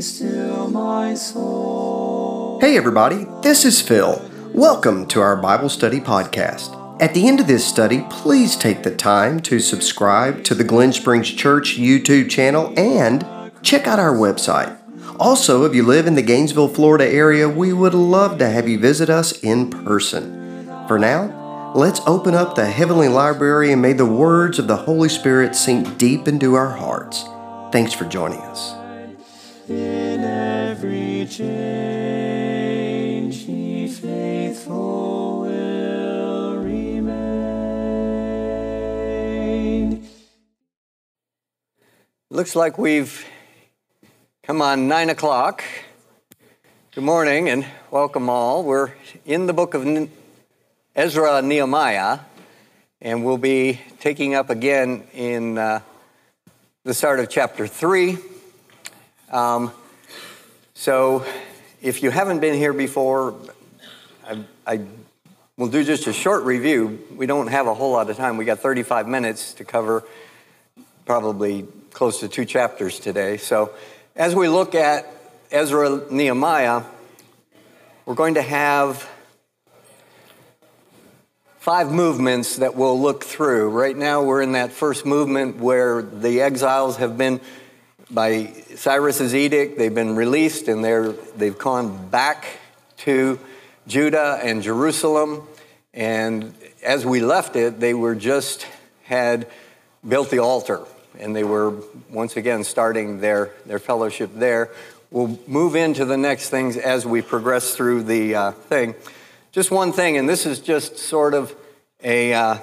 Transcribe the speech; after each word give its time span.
Still, 0.00 0.68
my 0.68 1.14
soul. 1.14 2.58
Hey, 2.60 2.76
everybody, 2.76 3.26
this 3.42 3.64
is 3.64 3.80
Phil. 3.80 4.20
Welcome 4.52 5.06
to 5.06 5.20
our 5.20 5.36
Bible 5.36 5.70
Study 5.70 6.00
Podcast. 6.00 7.00
At 7.00 7.14
the 7.14 7.26
end 7.26 7.40
of 7.40 7.46
this 7.46 7.66
study, 7.66 8.04
please 8.10 8.56
take 8.56 8.82
the 8.82 8.94
time 8.94 9.40
to 9.40 9.58
subscribe 9.58 10.44
to 10.44 10.54
the 10.54 10.64
Glen 10.64 10.92
Springs 10.92 11.30
Church 11.30 11.78
YouTube 11.78 12.28
channel 12.28 12.74
and 12.78 13.26
check 13.62 13.86
out 13.86 13.98
our 13.98 14.14
website. 14.14 14.76
Also, 15.18 15.64
if 15.64 15.74
you 15.74 15.82
live 15.82 16.06
in 16.06 16.14
the 16.14 16.22
Gainesville, 16.22 16.68
Florida 16.68 17.08
area, 17.08 17.48
we 17.48 17.72
would 17.72 17.94
love 17.94 18.38
to 18.38 18.50
have 18.50 18.68
you 18.68 18.78
visit 18.78 19.08
us 19.08 19.32
in 19.42 19.70
person. 19.70 20.66
For 20.86 20.98
now, 20.98 21.72
let's 21.74 22.00
open 22.06 22.34
up 22.34 22.54
the 22.54 22.66
Heavenly 22.66 23.08
Library 23.08 23.72
and 23.72 23.80
may 23.80 23.94
the 23.94 24.04
words 24.04 24.58
of 24.58 24.68
the 24.68 24.76
Holy 24.76 25.08
Spirit 25.08 25.56
sink 25.56 25.96
deep 25.96 26.28
into 26.28 26.54
our 26.54 26.70
hearts. 26.70 27.24
Thanks 27.72 27.94
for 27.94 28.04
joining 28.04 28.40
us. 28.40 28.75
In 29.68 30.22
every 30.22 31.26
change, 31.26 31.46
he 33.38 33.88
faithful 33.88 35.40
will 35.40 36.58
remain. 36.58 37.16
Looks 42.30 42.54
like 42.54 42.78
we've 42.78 43.26
come 44.44 44.62
on 44.62 44.86
nine 44.86 45.10
o'clock. 45.10 45.64
Good 46.94 47.02
morning 47.02 47.48
and 47.48 47.66
welcome 47.90 48.30
all. 48.30 48.62
We're 48.62 48.92
in 49.24 49.46
the 49.46 49.52
book 49.52 49.74
of 49.74 49.84
Ezra 50.94 51.42
Nehemiah, 51.42 52.20
and 53.00 53.24
we'll 53.24 53.36
be 53.36 53.80
taking 53.98 54.36
up 54.36 54.48
again 54.48 55.08
in 55.12 55.58
uh, 55.58 55.80
the 56.84 56.94
start 56.94 57.18
of 57.18 57.28
chapter 57.28 57.66
three. 57.66 58.18
Um, 59.30 59.72
so, 60.74 61.26
if 61.82 62.02
you 62.02 62.10
haven't 62.10 62.38
been 62.38 62.54
here 62.54 62.72
before, 62.72 63.34
I, 64.24 64.44
I 64.64 64.80
will 65.56 65.66
do 65.66 65.82
just 65.82 66.06
a 66.06 66.12
short 66.12 66.44
review. 66.44 67.04
We 67.16 67.26
don't 67.26 67.48
have 67.48 67.66
a 67.66 67.74
whole 67.74 67.90
lot 67.90 68.08
of 68.08 68.16
time. 68.16 68.36
We 68.36 68.44
got 68.44 68.60
35 68.60 69.08
minutes 69.08 69.54
to 69.54 69.64
cover 69.64 70.04
probably 71.06 71.66
close 71.90 72.20
to 72.20 72.28
two 72.28 72.44
chapters 72.44 73.00
today. 73.00 73.36
So, 73.36 73.72
as 74.14 74.34
we 74.36 74.48
look 74.48 74.76
at 74.76 75.06
Ezra 75.50 76.02
Nehemiah, 76.08 76.82
we're 78.04 78.14
going 78.14 78.34
to 78.34 78.42
have 78.42 79.08
five 81.58 81.90
movements 81.90 82.58
that 82.58 82.76
we'll 82.76 83.00
look 83.00 83.24
through. 83.24 83.70
Right 83.70 83.96
now, 83.96 84.22
we're 84.22 84.42
in 84.42 84.52
that 84.52 84.70
first 84.70 85.04
movement 85.04 85.56
where 85.56 86.00
the 86.00 86.42
exiles 86.42 86.98
have 86.98 87.18
been, 87.18 87.40
by 88.10 88.46
Cyrus's 88.74 89.34
edict, 89.34 89.78
they've 89.78 89.94
been 89.94 90.16
released 90.16 90.68
and 90.68 90.84
they're, 90.84 91.12
they've 91.12 91.58
gone 91.58 92.08
back 92.08 92.46
to 92.98 93.38
Judah 93.86 94.40
and 94.42 94.62
Jerusalem. 94.62 95.46
And 95.92 96.54
as 96.82 97.04
we 97.04 97.20
left 97.20 97.56
it, 97.56 97.80
they 97.80 97.94
were 97.94 98.14
just 98.14 98.66
had 99.04 99.48
built 100.06 100.30
the 100.30 100.38
altar 100.38 100.80
and 101.18 101.34
they 101.34 101.44
were 101.44 101.74
once 102.10 102.36
again 102.36 102.64
starting 102.64 103.20
their, 103.20 103.50
their 103.64 103.78
fellowship 103.78 104.30
there. 104.34 104.70
We'll 105.10 105.38
move 105.46 105.76
into 105.76 106.04
the 106.04 106.16
next 106.16 106.50
things 106.50 106.76
as 106.76 107.06
we 107.06 107.22
progress 107.22 107.74
through 107.74 108.04
the 108.04 108.34
uh, 108.34 108.50
thing. 108.52 108.94
Just 109.52 109.70
one 109.70 109.92
thing, 109.92 110.18
and 110.18 110.28
this 110.28 110.44
is 110.44 110.60
just 110.60 110.98
sort 110.98 111.32
of 111.32 111.54
a 112.02 112.34
uh, 112.34 112.58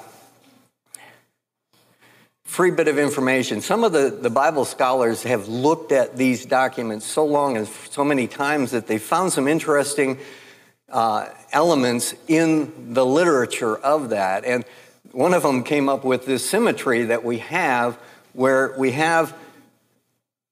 free 2.43 2.71
bit 2.71 2.87
of 2.87 2.99
information. 2.99 3.61
Some 3.61 3.83
of 3.83 3.91
the, 3.91 4.09
the 4.09 4.29
Bible 4.29 4.65
scholars 4.65 5.23
have 5.23 5.47
looked 5.47 5.91
at 5.91 6.17
these 6.17 6.45
documents 6.45 7.05
so 7.05 7.25
long 7.25 7.57
and 7.57 7.67
so 7.67 8.03
many 8.03 8.27
times 8.27 8.71
that 8.71 8.87
they 8.87 8.97
found 8.97 9.31
some 9.31 9.47
interesting 9.47 10.17
uh, 10.89 11.29
elements 11.51 12.13
in 12.27 12.93
the 12.93 13.05
literature 13.05 13.75
of 13.75 14.09
that. 14.09 14.45
And 14.45 14.65
one 15.11 15.33
of 15.33 15.43
them 15.43 15.63
came 15.63 15.89
up 15.89 16.03
with 16.03 16.25
this 16.25 16.47
symmetry 16.47 17.05
that 17.05 17.23
we 17.23 17.39
have 17.39 17.97
where 18.33 18.75
we 18.77 18.91
have 18.91 19.35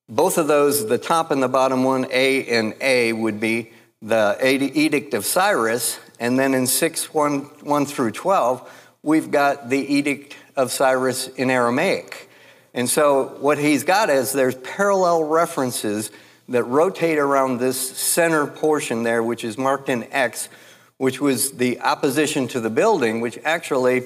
both 0.07 0.37
of 0.37 0.47
those, 0.47 0.87
the 0.87 0.97
top 0.97 1.31
and 1.31 1.41
the 1.41 1.47
bottom 1.47 1.83
one, 1.83 2.05
A 2.11 2.45
and 2.47 2.75
A, 2.81 3.13
would 3.13 3.39
be 3.39 3.71
the 4.01 4.37
Edict 4.41 5.13
of 5.13 5.25
Cyrus, 5.25 5.99
and 6.19 6.37
then 6.37 6.53
in 6.53 6.67
6 6.67 7.13
1, 7.13 7.39
1 7.39 7.85
through 7.85 8.11
12, 8.11 8.97
we've 9.03 9.31
got 9.31 9.69
the 9.69 9.77
Edict 9.77 10.35
of 10.61 10.71
Cyrus 10.71 11.27
in 11.27 11.49
Aramaic. 11.49 12.29
And 12.73 12.89
so 12.89 13.35
what 13.39 13.57
he's 13.57 13.83
got 13.83 14.09
is 14.09 14.31
there's 14.31 14.55
parallel 14.55 15.23
references 15.23 16.11
that 16.47 16.63
rotate 16.63 17.17
around 17.17 17.57
this 17.57 17.77
center 17.97 18.47
portion 18.47 19.03
there, 19.03 19.23
which 19.23 19.43
is 19.43 19.57
marked 19.57 19.89
in 19.89 20.03
X, 20.11 20.49
which 20.97 21.19
was 21.19 21.53
the 21.53 21.79
opposition 21.81 22.47
to 22.49 22.59
the 22.59 22.69
building, 22.69 23.19
which 23.21 23.37
actually 23.43 24.03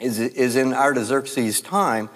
is, 0.00 0.18
is 0.18 0.56
in 0.56 0.74
Artaxerxes' 0.74 1.60
time. 1.60 2.10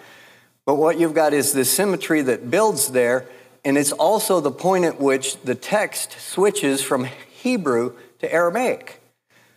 But 0.66 0.76
what 0.76 0.98
you've 0.98 1.14
got 1.14 1.32
is 1.32 1.52
this 1.52 1.70
symmetry 1.70 2.22
that 2.22 2.50
builds 2.50 2.88
there, 2.88 3.26
and 3.64 3.78
it's 3.78 3.92
also 3.92 4.40
the 4.40 4.50
point 4.50 4.84
at 4.84 5.00
which 5.00 5.40
the 5.42 5.54
text 5.54 6.20
switches 6.20 6.82
from 6.82 7.04
Hebrew 7.04 7.94
to 8.18 8.32
Aramaic. 8.32 9.00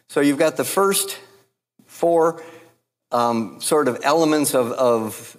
So 0.07 0.21
you've 0.21 0.39
got 0.39 0.57
the 0.57 0.63
first 0.63 1.17
four 1.85 2.41
um, 3.11 3.59
sort 3.61 3.87
of 3.87 3.99
elements 4.03 4.53
of, 4.53 4.71
of 4.71 5.37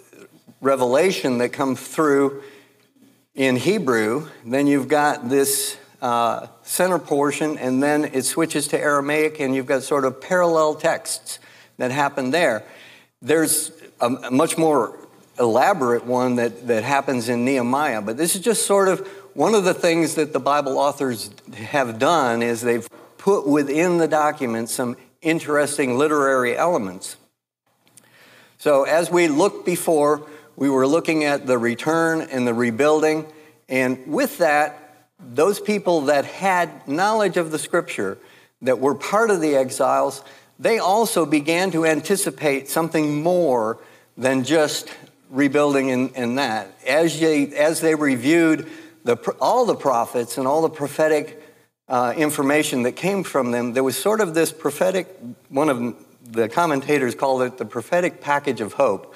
revelation 0.60 1.38
that 1.38 1.50
come 1.50 1.76
through 1.76 2.42
in 3.34 3.56
Hebrew. 3.56 4.28
Then 4.44 4.66
you've 4.66 4.88
got 4.88 5.28
this 5.28 5.76
uh, 6.00 6.46
center 6.62 6.98
portion, 6.98 7.58
and 7.58 7.82
then 7.82 8.04
it 8.04 8.24
switches 8.24 8.68
to 8.68 8.80
Aramaic, 8.80 9.40
and 9.40 9.54
you've 9.54 9.66
got 9.66 9.82
sort 9.82 10.04
of 10.04 10.20
parallel 10.20 10.74
texts 10.74 11.38
that 11.78 11.90
happen 11.90 12.30
there. 12.30 12.64
There's 13.20 13.72
a, 14.00 14.06
a 14.06 14.30
much 14.30 14.56
more 14.56 14.98
elaborate 15.38 16.04
one 16.04 16.36
that, 16.36 16.66
that 16.66 16.84
happens 16.84 17.28
in 17.28 17.44
Nehemiah. 17.44 18.00
But 18.02 18.16
this 18.16 18.34
is 18.34 18.42
just 18.42 18.66
sort 18.66 18.88
of 18.88 19.06
one 19.34 19.54
of 19.54 19.64
the 19.64 19.74
things 19.74 20.14
that 20.14 20.32
the 20.32 20.40
Bible 20.40 20.78
authors 20.78 21.30
have 21.54 21.98
done 21.98 22.42
is 22.42 22.62
they've 22.62 22.88
put 23.18 23.46
within 23.46 23.98
the 23.98 24.08
document 24.08 24.70
some 24.70 24.96
interesting 25.20 25.98
literary 25.98 26.56
elements. 26.56 27.16
So 28.66 28.82
as 28.82 29.08
we 29.08 29.28
looked 29.28 29.64
before, 29.64 30.26
we 30.56 30.68
were 30.68 30.88
looking 30.88 31.22
at 31.22 31.46
the 31.46 31.56
return 31.56 32.22
and 32.22 32.44
the 32.44 32.52
rebuilding. 32.52 33.32
And 33.68 34.08
with 34.08 34.38
that, 34.38 35.06
those 35.20 35.60
people 35.60 36.00
that 36.06 36.24
had 36.24 36.88
knowledge 36.88 37.36
of 37.36 37.52
the 37.52 37.60
scripture, 37.60 38.18
that 38.62 38.80
were 38.80 38.96
part 38.96 39.30
of 39.30 39.40
the 39.40 39.54
exiles, 39.54 40.20
they 40.58 40.80
also 40.80 41.24
began 41.24 41.70
to 41.70 41.86
anticipate 41.86 42.68
something 42.68 43.22
more 43.22 43.78
than 44.16 44.42
just 44.42 44.92
rebuilding 45.30 45.90
in, 45.90 46.08
in 46.16 46.34
that. 46.34 46.76
As 46.84 47.20
they, 47.20 47.46
as 47.54 47.80
they 47.80 47.94
reviewed 47.94 48.68
the, 49.04 49.14
all 49.40 49.64
the 49.64 49.76
prophets 49.76 50.38
and 50.38 50.48
all 50.48 50.62
the 50.62 50.70
prophetic 50.70 51.40
uh, 51.88 52.14
information 52.16 52.82
that 52.82 52.96
came 52.96 53.22
from 53.22 53.52
them, 53.52 53.74
there 53.74 53.84
was 53.84 53.96
sort 53.96 54.20
of 54.20 54.34
this 54.34 54.52
prophetic, 54.52 55.06
one 55.50 55.68
of 55.68 55.94
the 56.28 56.48
commentators 56.48 57.14
called 57.14 57.42
it 57.42 57.58
the 57.58 57.64
prophetic 57.64 58.20
package 58.20 58.60
of 58.60 58.74
hope, 58.74 59.14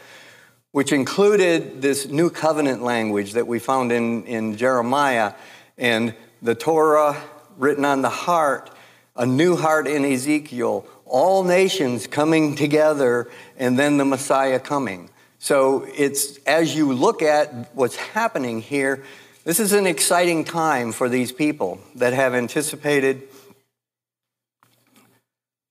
which 0.73 0.93
included 0.93 1.83
this 1.83 2.07
new 2.07 2.31
covenant 2.31 2.83
language 2.83 3.33
that 3.33 3.47
we 3.47 3.59
found 3.59 3.93
in, 3.93 4.25
in 4.25 4.57
Jeremiah 4.57 5.35
and 5.77 6.15
the 6.43 6.55
Torah 6.55 7.21
written 7.57 7.85
on 7.85 8.03
the 8.03 8.11
heart, 8.11 8.71
a 9.17 9.27
new 9.27 9.57
heart 9.57 9.87
in 9.87 10.05
Ezekiel, 10.05 10.87
all 11.05 11.45
nations 11.45 12.07
coming 12.07 12.55
together, 12.55 13.29
and 13.59 13.79
then 13.79 13.97
the 13.97 14.05
Messiah 14.05 14.61
coming. 14.61 15.11
So 15.39 15.87
it's 15.97 16.37
as 16.45 16.77
you 16.77 16.93
look 16.93 17.23
at 17.23 17.75
what's 17.75 17.97
happening 17.97 18.61
here, 18.61 19.05
this 19.45 19.59
is 19.59 19.73
an 19.73 19.87
exciting 19.87 20.45
time 20.45 20.93
for 20.93 21.09
these 21.09 21.33
people 21.33 21.81
that 21.97 22.13
have 22.13 22.35
anticipated. 22.35 23.23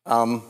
Um, 0.06 0.42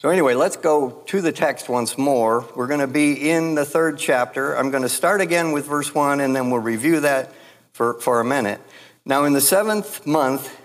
so, 0.00 0.08
anyway, 0.08 0.32
let's 0.32 0.56
go 0.56 1.02
to 1.08 1.20
the 1.20 1.30
text 1.30 1.68
once 1.68 1.98
more. 1.98 2.48
We're 2.56 2.68
going 2.68 2.80
to 2.80 2.86
be 2.86 3.28
in 3.28 3.54
the 3.54 3.66
third 3.66 3.98
chapter. 3.98 4.56
I'm 4.56 4.70
going 4.70 4.82
to 4.82 4.88
start 4.88 5.20
again 5.20 5.52
with 5.52 5.66
verse 5.66 5.94
1, 5.94 6.20
and 6.20 6.34
then 6.34 6.50
we'll 6.50 6.62
review 6.62 7.00
that 7.00 7.34
for, 7.74 8.00
for 8.00 8.18
a 8.18 8.24
minute. 8.24 8.62
Now, 9.04 9.24
in 9.24 9.34
the 9.34 9.42
seventh 9.42 10.06
month, 10.06 10.56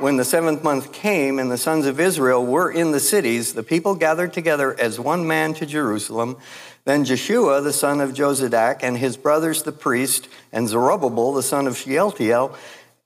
when 0.00 0.16
the 0.16 0.24
seventh 0.24 0.64
month 0.64 0.92
came 0.92 1.38
and 1.38 1.52
the 1.52 1.56
sons 1.56 1.86
of 1.86 2.00
Israel 2.00 2.44
were 2.44 2.68
in 2.68 2.90
the 2.90 2.98
cities, 2.98 3.52
the 3.52 3.62
people 3.62 3.94
gathered 3.94 4.32
together 4.32 4.74
as 4.76 4.98
one 4.98 5.24
man 5.24 5.54
to 5.54 5.66
Jerusalem. 5.66 6.36
Then 6.84 7.04
Jeshua, 7.04 7.60
the 7.60 7.72
son 7.72 8.00
of 8.00 8.10
Jozadak, 8.10 8.80
and 8.82 8.98
his 8.98 9.16
brothers 9.16 9.62
the 9.62 9.70
priest, 9.70 10.26
and 10.50 10.68
Zerubbabel, 10.68 11.32
the 11.32 11.44
son 11.44 11.68
of 11.68 11.76
Shealtiel, 11.76 12.56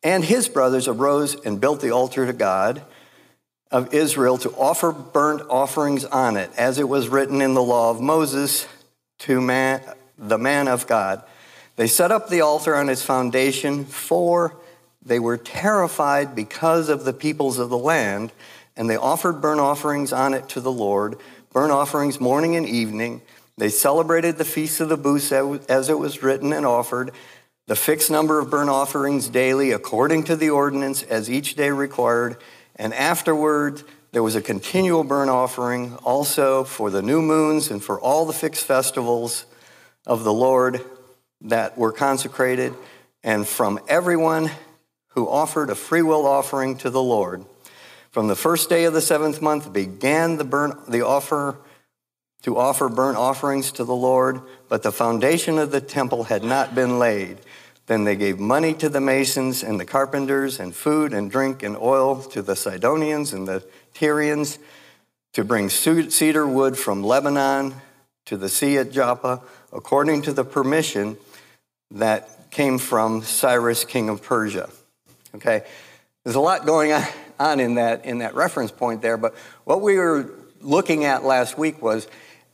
and 0.03 0.25
his 0.25 0.49
brothers 0.49 0.88
arose 0.88 1.35
and 1.44 1.61
built 1.61 1.82
the 1.82 1.91
altar 1.91 2.25
to 2.25 2.32
God 2.32 2.82
of 3.70 3.93
Israel 3.93 4.38
to 4.38 4.50
offer 4.53 4.93
burnt 4.93 5.43
offerings 5.50 6.05
on 6.05 6.37
it, 6.37 6.50
as 6.56 6.79
it 6.79 6.88
was 6.88 7.09
written 7.09 7.43
in 7.43 7.55
the 7.55 7.62
law 7.62 7.91
of 7.91 8.00
Moses 8.00 8.67
to 9.20 9.41
man, 9.41 9.82
the 10.17 10.38
man 10.38 10.69
of 10.69 10.87
God. 10.87 11.23
They 11.76 11.87
set 11.87 12.11
up 12.11 12.29
the 12.29 12.41
altar 12.41 12.75
on 12.75 12.88
its 12.88 13.03
foundation, 13.03 13.85
for 13.85 14.56
they 15.05 15.19
were 15.19 15.37
terrified 15.37 16.35
because 16.35 16.88
of 16.88 17.05
the 17.05 17.12
peoples 17.12 17.59
of 17.59 17.70
the 17.70 17.79
land, 17.79 18.32
and 18.76 18.88
they 18.88 18.97
offered 18.97 19.41
burnt 19.41 19.61
offerings 19.61 20.12
on 20.12 20.35
it 20.35 20.49
to 20.50 20.61
the 20.61 20.73
Lord, 20.73 21.19
burnt 21.53 21.73
offerings 21.73 22.21
morning 22.21 22.56
and 22.56 22.67
evening. 22.67 23.23
They 23.56 23.69
celebrated 23.69 24.38
the 24.38 24.44
feast 24.44 24.81
of 24.81 24.88
the 24.88 24.97
booths 24.97 25.32
as 25.32 25.88
it 25.88 25.99
was 25.99 26.23
written 26.23 26.53
and 26.53 26.64
offered, 26.64 27.11
the 27.67 27.76
fixed 27.76 28.11
number 28.11 28.38
of 28.38 28.50
burnt 28.50 28.71
offerings 28.71 29.29
daily, 29.29 29.73
according 29.73 30.25
to 30.25 30.37
the 30.37 30.50
ordinance, 30.50 31.03
as 31.03 31.31
each 31.31 31.55
day 31.55 31.71
required. 31.71 32.37
And 32.79 32.95
afterward, 32.95 33.83
there 34.13 34.23
was 34.23 34.37
a 34.37 34.41
continual 34.41 35.05
burnt 35.05 35.31
offering 35.31 35.95
also 35.97 36.65
for 36.65 36.91
the 36.91 37.03
new 37.03 37.21
moons 37.21 37.71
and 37.71 37.83
for 37.83 38.01
all 38.01 38.25
the 38.25 38.33
fixed 38.33 38.65
festivals 38.65 39.45
of 40.07 40.25
the 40.25 40.33
Lord 40.33 40.81
that 41.43 41.77
were 41.77 41.93
consecrated, 41.93 42.75
and 43.23 43.47
from 43.47 43.79
everyone 43.89 44.51
who 45.09 45.29
offered 45.29 45.71
a 45.71 45.75
freewill 45.75 46.27
offering 46.27 46.77
to 46.79 46.91
the 46.91 47.03
Lord. 47.03 47.45
From 48.11 48.29
the 48.29 48.37
first 48.37 48.69
day 48.69 48.85
of 48.85 48.95
the 48.95 49.01
seventh 49.01 49.43
month 49.43 49.73
began 49.73 50.37
the, 50.37 50.45
burn, 50.45 50.79
the 50.89 51.05
offer 51.05 51.57
to 52.43 52.57
offer 52.57 52.89
burnt 52.89 53.19
offerings 53.19 53.73
to 53.73 53.85
the 53.85 53.95
Lord, 53.95 54.41
but 54.69 54.83
the 54.83 54.93
foundation 54.93 55.59
of 55.59 55.71
the 55.71 55.81
temple 55.81 56.25
had 56.25 56.43
not 56.43 56.75
been 56.75 56.99
laid. 56.99 57.39
Then 57.88 58.05
they 58.05 58.17
gave 58.17 58.38
money 58.38 58.75
to 58.75 58.88
the 58.88 59.00
masons 59.00 59.64
and 59.64 59.81
the 59.81 59.85
carpenters, 59.85 60.61
and 60.61 60.75
food 60.75 61.12
and 61.12 61.31
drink 61.31 61.62
and 61.62 61.76
oil 61.76 62.23
to 62.23 62.43
the 62.43 62.55
Sidonians 62.55 63.32
and 63.32 63.49
the 63.49 63.64
Tyrians, 63.94 64.58
to 65.32 65.44
bring 65.44 65.69
cedar 65.69 66.46
wood 66.46 66.79
from 66.79 67.02
Lebanon 67.02 67.75
to 68.26 68.37
the 68.37 68.49
sea 68.49 68.76
at 68.76 68.93
Joppa, 68.93 69.40
according 69.73 70.23
to 70.23 70.32
the 70.32 70.44
permission 70.44 71.17
that 71.90 72.50
came 72.50 72.79
from 72.79 73.23
Cyrus, 73.23 73.85
king 73.85 74.08
of 74.08 74.23
Persia. 74.23 74.69
Okay, 75.35 75.62
there's 76.25 76.37
a 76.37 76.40
lot 76.40 76.67
going 76.67 76.93
on 77.40 77.61
in 77.61 77.75
that, 77.76 78.05
in 78.05 78.19
that 78.19 78.35
reference 78.35 78.70
point 78.70 79.00
there, 79.00 79.17
but 79.17 79.35
what 79.64 79.81
we 79.81 79.96
were 79.96 80.31
looking 80.61 81.05
at 81.05 81.25
last 81.25 81.56
week 81.56 81.81
was 81.81 82.06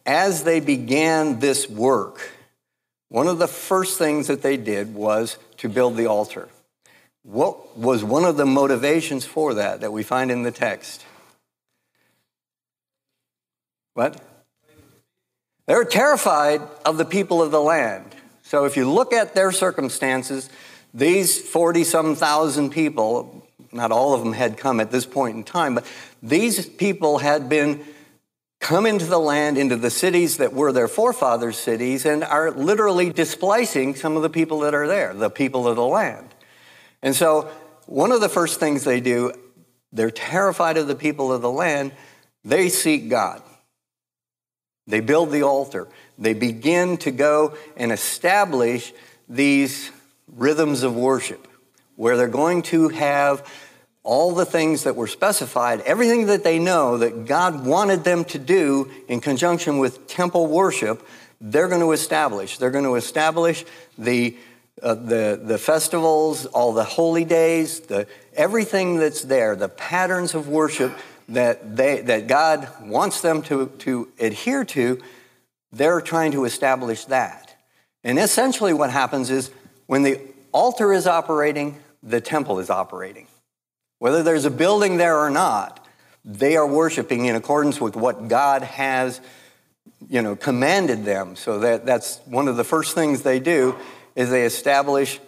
as 0.06 0.44
they 0.44 0.60
began 0.60 1.40
this 1.40 1.68
work, 1.68 2.30
one 3.14 3.28
of 3.28 3.38
the 3.38 3.46
first 3.46 3.96
things 3.96 4.26
that 4.26 4.42
they 4.42 4.56
did 4.56 4.92
was 4.92 5.38
to 5.58 5.68
build 5.68 5.96
the 5.96 6.06
altar. 6.06 6.48
What 7.22 7.78
was 7.78 8.02
one 8.02 8.24
of 8.24 8.36
the 8.36 8.44
motivations 8.44 9.24
for 9.24 9.54
that 9.54 9.82
that 9.82 9.92
we 9.92 10.02
find 10.02 10.32
in 10.32 10.42
the 10.42 10.50
text? 10.50 11.06
What? 13.92 14.20
They 15.68 15.76
were 15.76 15.84
terrified 15.84 16.60
of 16.84 16.98
the 16.98 17.04
people 17.04 17.40
of 17.40 17.52
the 17.52 17.60
land. 17.60 18.16
So 18.42 18.64
if 18.64 18.76
you 18.76 18.90
look 18.90 19.12
at 19.12 19.32
their 19.32 19.52
circumstances, 19.52 20.50
these 20.92 21.40
40 21.40 21.84
some 21.84 22.16
thousand 22.16 22.70
people, 22.70 23.46
not 23.70 23.92
all 23.92 24.14
of 24.14 24.24
them 24.24 24.32
had 24.32 24.56
come 24.56 24.80
at 24.80 24.90
this 24.90 25.06
point 25.06 25.36
in 25.36 25.44
time, 25.44 25.76
but 25.76 25.86
these 26.20 26.68
people 26.68 27.18
had 27.18 27.48
been 27.48 27.84
come 28.64 28.86
into 28.86 29.04
the 29.04 29.18
land, 29.18 29.58
into 29.58 29.76
the 29.76 29.90
cities 29.90 30.38
that 30.38 30.54
were 30.54 30.72
their 30.72 30.88
forefathers' 30.88 31.58
cities, 31.58 32.06
and 32.06 32.24
are 32.24 32.50
literally 32.50 33.10
displacing 33.10 33.94
some 33.94 34.16
of 34.16 34.22
the 34.22 34.30
people 34.30 34.60
that 34.60 34.74
are 34.74 34.88
there, 34.88 35.12
the 35.12 35.28
people 35.28 35.68
of 35.68 35.76
the 35.76 35.84
land. 35.84 36.34
And 37.02 37.14
so, 37.14 37.50
one 37.84 38.10
of 38.10 38.22
the 38.22 38.28
first 38.30 38.58
things 38.58 38.82
they 38.82 39.02
do, 39.02 39.32
they're 39.92 40.10
terrified 40.10 40.78
of 40.78 40.88
the 40.88 40.94
people 40.94 41.30
of 41.30 41.42
the 41.42 41.50
land, 41.50 41.92
they 42.42 42.70
seek 42.70 43.10
God. 43.10 43.42
They 44.86 45.00
build 45.00 45.30
the 45.30 45.42
altar. 45.42 45.86
They 46.18 46.32
begin 46.32 46.96
to 46.98 47.10
go 47.10 47.58
and 47.76 47.92
establish 47.92 48.94
these 49.28 49.90
rhythms 50.26 50.84
of 50.84 50.96
worship 50.96 51.46
where 51.96 52.16
they're 52.16 52.28
going 52.28 52.62
to 52.62 52.88
have 52.88 53.46
all 54.04 54.32
the 54.32 54.44
things 54.44 54.84
that 54.84 54.94
were 54.94 55.06
specified, 55.06 55.80
everything 55.80 56.26
that 56.26 56.44
they 56.44 56.58
know 56.58 56.98
that 56.98 57.24
God 57.24 57.64
wanted 57.64 58.04
them 58.04 58.24
to 58.26 58.38
do 58.38 58.90
in 59.08 59.20
conjunction 59.20 59.78
with 59.78 60.06
temple 60.06 60.46
worship, 60.46 61.02
they're 61.40 61.68
going 61.68 61.80
to 61.80 61.92
establish. 61.92 62.58
They're 62.58 62.70
going 62.70 62.84
to 62.84 62.96
establish 62.96 63.64
the, 63.96 64.36
uh, 64.82 64.94
the, 64.94 65.40
the 65.42 65.56
festivals, 65.56 66.44
all 66.44 66.74
the 66.74 66.84
holy 66.84 67.24
days, 67.24 67.80
the, 67.80 68.06
everything 68.34 68.98
that's 68.98 69.22
there, 69.22 69.56
the 69.56 69.70
patterns 69.70 70.34
of 70.34 70.48
worship 70.48 70.96
that, 71.30 71.74
they, 71.74 72.02
that 72.02 72.26
God 72.26 72.68
wants 72.82 73.22
them 73.22 73.40
to, 73.42 73.68
to 73.78 74.12
adhere 74.20 74.66
to, 74.66 75.00
they're 75.72 76.02
trying 76.02 76.32
to 76.32 76.44
establish 76.44 77.06
that. 77.06 77.56
And 78.04 78.18
essentially, 78.18 78.74
what 78.74 78.90
happens 78.90 79.30
is 79.30 79.50
when 79.86 80.02
the 80.02 80.20
altar 80.52 80.92
is 80.92 81.06
operating, 81.06 81.80
the 82.02 82.20
temple 82.20 82.58
is 82.58 82.68
operating. 82.68 83.26
Whether 84.04 84.22
there's 84.22 84.44
a 84.44 84.50
building 84.50 84.98
there 84.98 85.18
or 85.18 85.30
not, 85.30 85.82
they 86.26 86.56
are 86.56 86.66
worshiping 86.66 87.24
in 87.24 87.36
accordance 87.36 87.80
with 87.80 87.96
what 87.96 88.28
God 88.28 88.62
has, 88.62 89.18
you 90.10 90.20
know, 90.20 90.36
commanded 90.36 91.06
them. 91.06 91.36
So 91.36 91.60
that, 91.60 91.86
that's 91.86 92.18
one 92.26 92.46
of 92.46 92.58
the 92.58 92.64
first 92.64 92.94
things 92.94 93.22
they 93.22 93.40
do 93.40 93.74
is 94.14 94.28
they 94.28 94.44
establish 94.44 95.20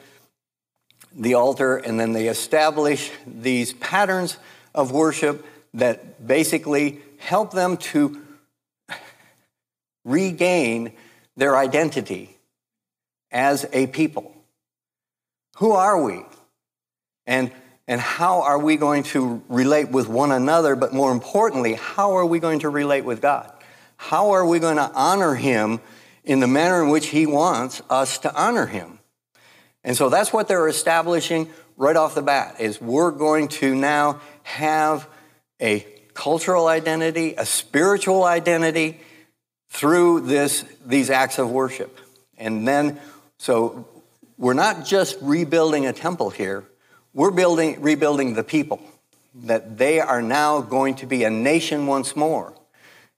the 1.15 1.33
altar 1.33 1.79
and 1.79 1.99
then 1.99 2.13
they 2.13 2.29
establish 2.29 3.11
these 3.27 3.73
patterns 3.73 4.37
of 4.75 4.93
worship 4.93 5.47
that 5.73 6.27
basically 6.27 7.01
help 7.17 7.53
them 7.53 7.79
to 7.79 8.21
regain 10.05 10.93
their 11.35 11.57
identity 11.57 12.37
as 13.31 13.65
a 13.73 13.87
people. 13.87 14.37
Who 15.57 15.73
are 15.73 16.03
we? 16.03 16.21
And 17.27 17.51
and 17.89 18.01
how 18.01 18.43
are 18.43 18.59
we 18.59 18.77
going 18.77 19.05
to 19.05 19.43
relate 19.49 19.91
with 19.91 20.09
one 20.09 20.33
another, 20.33 20.75
but 20.75 20.93
more 20.93 21.13
importantly, 21.13 21.75
how 21.75 22.17
are 22.17 22.27
we 22.27 22.41
going 22.41 22.61
to 22.61 22.69
relate 22.69 23.05
with 23.05 23.23
God? 23.23 23.53
How 23.97 24.33
are 24.33 24.45
we 24.45 24.59
going 24.59 24.77
to 24.77 24.91
honor 24.93 25.35
Him 25.35 25.81
in 26.25 26.41
the 26.41 26.49
manner 26.49 26.83
in 26.83 26.91
which 26.91 27.09
He 27.09 27.27
wants 27.27 27.81
us 27.89 28.19
to 28.19 28.35
honor 28.35 28.67
Him? 28.67 28.99
And 29.85 29.97
so 29.97 30.09
that's 30.09 30.33
what 30.33 30.49
they're 30.49 30.69
establishing 30.69 31.49
right 31.77 31.97
off 31.97 32.15
the 32.15 32.23
bat 32.23 32.57
is 32.61 32.81
we're 32.81 33.13
going 33.13 33.49
to 33.49 33.75
now 33.75 34.21
have 34.43 35.09
a 35.61 35.87
cultural 36.15 36.67
identity, 36.67 37.35
a 37.37 37.47
spiritual 37.47 38.25
identity 38.25 39.01
through 39.69 40.23
this, 40.23 40.65
these 40.85 41.11
acts 41.11 41.39
of 41.39 41.51
worship. 41.51 41.99
And 42.37 42.67
then, 42.67 42.99
so 43.39 43.87
we're 44.39 44.55
not 44.55 44.85
just 44.85 45.19
rebuilding 45.21 45.87
a 45.87 45.93
temple 45.93 46.31
here, 46.31 46.65
we're 47.17 47.31
building, 47.31 47.81
rebuilding 47.81 48.35
the 48.35 48.45
people, 48.45 48.79
that 49.35 49.79
they 49.79 50.01
are 50.01 50.21
now 50.21 50.61
going 50.61 50.97
to 50.97 51.07
be 51.07 51.25
a 51.25 51.31
nation 51.31 51.87
once 51.87 52.15
more. 52.15 52.53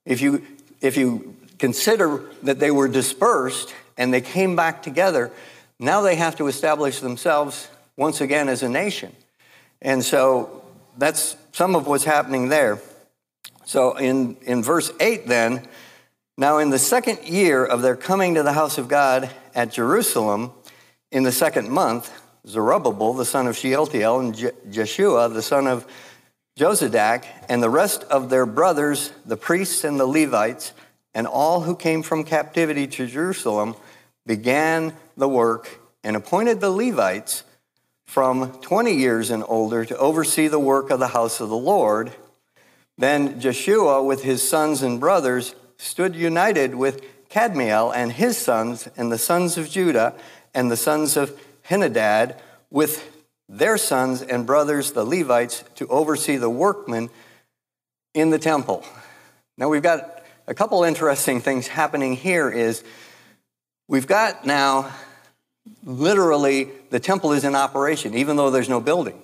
If 0.07 0.21
you, 0.23 0.47
if 0.81 0.97
you 0.97 1.35
consider 1.59 2.23
that 2.45 2.61
they 2.61 2.71
were 2.71 2.87
dispersed 2.87 3.75
and 3.97 4.15
they 4.15 4.21
came 4.21 4.55
back 4.55 4.85
together, 4.85 5.33
now 5.81 6.01
they 6.01 6.15
have 6.15 6.37
to 6.37 6.47
establish 6.47 7.01
themselves 7.01 7.67
once 7.97 8.21
again 8.21 8.49
as 8.49 8.63
a 8.63 8.69
nation. 8.69 9.11
And 9.83 10.05
so 10.05 10.63
that's 10.97 11.37
some 11.51 11.75
of 11.75 11.89
what's 11.89 12.05
happening 12.05 12.51
there. 12.51 12.79
So 13.65 13.97
in, 13.97 14.37
in 14.43 14.63
verse 14.63 14.93
8, 15.01 15.27
then, 15.27 15.67
now 16.37 16.59
in 16.59 16.71
the 16.71 16.79
second 16.79 17.25
year 17.25 17.65
of 17.65 17.83
their 17.83 17.97
coming 17.97 18.37
to 18.37 18.45
the 18.45 18.53
house 18.53 18.79
of 18.79 18.87
God 18.87 19.29
at 19.57 19.73
Jerusalem, 19.73 20.53
in 21.11 21.25
the 21.25 21.33
second 21.33 21.69
month, 21.69 22.13
Zerubbabel, 22.49 23.13
the 23.13 23.25
son 23.25 23.47
of 23.47 23.57
Shealtiel, 23.57 24.21
and 24.21 24.35
Je- 24.35 24.51
Jeshua, 24.71 25.29
the 25.29 25.43
son 25.43 25.67
of 25.67 25.87
Jozadak, 26.59 27.25
and 27.49 27.63
the 27.63 27.71
rest 27.71 28.05
of 28.05 28.31
their 28.31 28.47
brothers, 28.47 29.13
the 29.27 29.37
priests 29.37 29.85
and 29.85 30.01
the 30.01 30.07
Levites, 30.07 30.73
and 31.15 31.27
all 31.27 31.61
who 31.61 31.77
came 31.77 32.03
from 32.03 32.25
captivity 32.25 32.87
to 32.87 33.07
Jerusalem, 33.07 33.77
began 34.27 34.95
the 35.17 35.29
work 35.29 35.81
and 36.03 36.17
appointed 36.17 36.61
the 36.61 36.71
Levites 36.71 37.45
from 38.07 38.53
20 38.63 38.95
years 38.95 39.31
and 39.31 39.45
older 39.47 39.85
to 39.85 39.97
oversee 39.99 40.49
the 40.49 40.59
work 40.59 40.91
of 40.91 40.99
the 40.99 41.09
house 41.09 41.41
of 41.41 41.51
the 41.51 41.57
Lord. 41.57 42.13
Then 42.97 43.41
Jeshua, 43.41 44.03
with 44.03 44.23
his 44.23 44.47
sons 44.47 44.83
and 44.83 44.99
brothers, 44.99 45.55
stood 45.77 46.17
united 46.17 46.75
with 46.75 47.03
Kadmiel 47.29 47.93
and 47.95 48.13
his 48.13 48.39
sons, 48.39 48.89
and 48.97 49.13
the 49.13 49.19
sons 49.19 49.59
of 49.59 49.69
Judah, 49.69 50.15
and 50.55 50.71
the 50.71 50.77
sons 50.77 51.17
of 51.17 51.39
Henadad 51.69 52.39
with 52.71 53.15
their 53.49 53.79
sons 53.79 54.23
and 54.23 54.47
brothers, 54.47 54.93
the 54.93 55.05
Levites, 55.05 55.65
to 55.77 55.87
oversee 55.89 56.37
the 56.37 56.51
workmen 56.51 57.11
in 58.15 58.31
the 58.31 58.39
temple. 58.39 58.85
Now 59.57 59.69
we've 59.69 59.83
got 59.83 60.23
a 60.47 60.55
couple 60.55 60.83
interesting 60.85 61.41
things 61.41 61.67
happening 61.67 62.17
here 62.17 62.51
is 62.51 62.83
we've 63.87 64.07
got 64.07 64.47
now 64.47 64.93
literally 65.85 66.71
the 66.91 67.01
temple 67.01 67.33
is 67.33 67.45
in 67.45 67.55
operation 67.55 68.15
even 68.15 68.37
though 68.37 68.51
there's 68.51 68.69
no 68.69 68.81
building. 68.81 69.23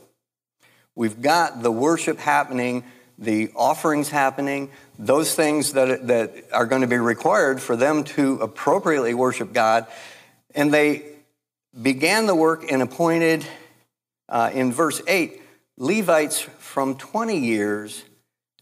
We've 0.95 1.21
got 1.21 1.63
the 1.63 1.73
worship 1.73 2.19
happening, 2.19 2.85
the 3.19 3.51
offerings 3.57 4.11
happening, 4.11 4.71
those 4.99 5.35
things 5.35 5.73
that, 5.73 6.07
that 6.07 6.35
are 6.53 6.67
going 6.67 6.83
to 6.83 6.89
be 6.89 6.99
required 6.99 7.61
for 7.61 7.75
them 7.75 8.05
to 8.05 8.35
appropriately 8.41 9.15
worship 9.15 9.53
God. 9.53 9.87
And 10.55 10.73
they 10.73 11.14
began 11.81 12.27
the 12.27 12.35
work 12.35 12.71
and 12.71 12.83
appointed, 12.83 13.45
uh, 14.29 14.51
in 14.53 14.73
verse 14.73 15.03
8, 15.07 15.41
Levites 15.77 16.41
from 16.41 16.97
20 16.97 17.39
years 17.39 18.05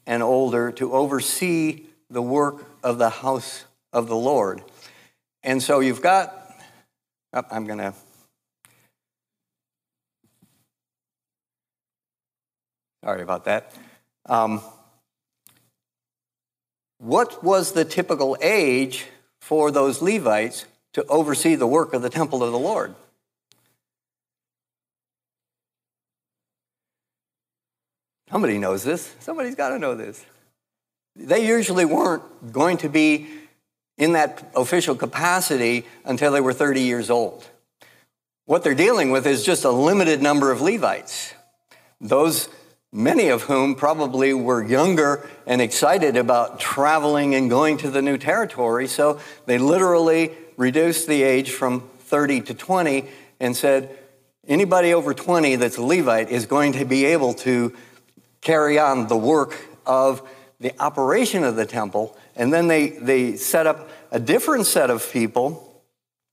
and 0.07 0.23
older 0.23 0.73
to 0.73 0.92
oversee 0.92 1.85
the 2.11 2.23
work 2.23 2.64
of 2.83 2.99
the 2.99 3.11
house 3.11 3.64
of 3.92 4.09
the 4.09 4.16
Lord. 4.16 4.62
And 5.42 5.62
so 5.62 5.81
you've 5.81 6.02
got, 6.02 6.35
oh, 7.33 7.42
I'm 7.50 7.66
going 7.66 7.78
to. 7.78 7.95
Sorry 13.04 13.23
about 13.23 13.45
that. 13.45 13.75
Um, 14.26 14.62
what 16.99 17.42
was 17.42 17.73
the 17.73 17.85
typical 17.85 18.37
age 18.40 19.07
for 19.40 19.71
those 19.71 20.00
Levites 20.00 20.66
to 20.92 21.04
oversee 21.07 21.57
the 21.57 21.66
work 21.66 21.95
of 21.95 22.02
the 22.02 22.11
temple 22.11 22.45
of 22.45 22.52
the 22.52 22.59
Lord? 22.59 22.95
Somebody 28.33 28.57
knows 28.57 28.83
this. 28.83 29.15
Somebody's 29.21 29.57
got 29.57 29.69
to 29.69 29.79
know 29.79 29.95
this. 29.95 30.25
They 31.15 31.47
usually 31.47 31.85
weren't 31.85 32.51
going 32.51 32.79
to 32.79 32.89
be 32.89 33.29
in 33.99 34.12
that 34.12 34.51
official 34.57 34.95
capacity 34.95 35.85
until 36.07 36.33
they 36.33 36.41
were 36.41 36.55
30 36.55 36.81
years 36.81 37.11
old. 37.11 37.47
What 38.47 38.65
they're 38.65 38.75
dealing 38.75 39.11
with 39.11 39.27
is 39.27 39.45
just 39.45 39.65
a 39.65 39.71
limited 39.71 40.23
number 40.23 40.51
of 40.51 40.62
Levites. 40.62 41.35
Those, 42.01 42.49
many 42.91 43.29
of 43.29 43.43
whom 43.43 43.75
probably 43.75 44.33
were 44.33 44.67
younger 44.67 45.29
and 45.47 45.61
excited 45.61 46.17
about 46.17 46.59
traveling 46.59 47.35
and 47.35 47.51
going 47.51 47.77
to 47.79 47.91
the 47.91 48.01
new 48.01 48.17
territory, 48.17 48.87
so 48.87 49.21
they 49.45 49.59
literally 49.59 50.33
reduced 50.57 51.07
the 51.07 51.23
age 51.23 51.51
from 51.51 51.83
30 51.99 52.41
to 52.41 52.55
20 52.55 53.05
and 53.41 53.55
said, 53.55 53.95
anybody 54.49 54.95
over 54.95 55.12
20 55.12 55.57
that's 55.57 55.77
a 55.77 55.83
Levite 55.83 56.31
is 56.31 56.47
going 56.47 56.73
to 56.73 56.87
be 56.87 57.05
able 57.05 57.35
to 57.35 57.75
carry 58.42 58.78
on 58.78 59.06
the 59.06 59.16
work 59.16 59.56
of 59.87 60.22
the 60.61 60.75
operation 60.78 61.44
of 61.44 61.56
the 61.56 61.64
temple. 61.64 62.16
And 62.37 62.52
then 62.52 62.68
they, 62.68 62.90
they 62.90 63.37
set 63.37 63.66
up 63.66 63.88
a 64.11 64.20
different 64.20 64.66
set 64.66 64.90
of 64.90 65.11
people 65.11 65.82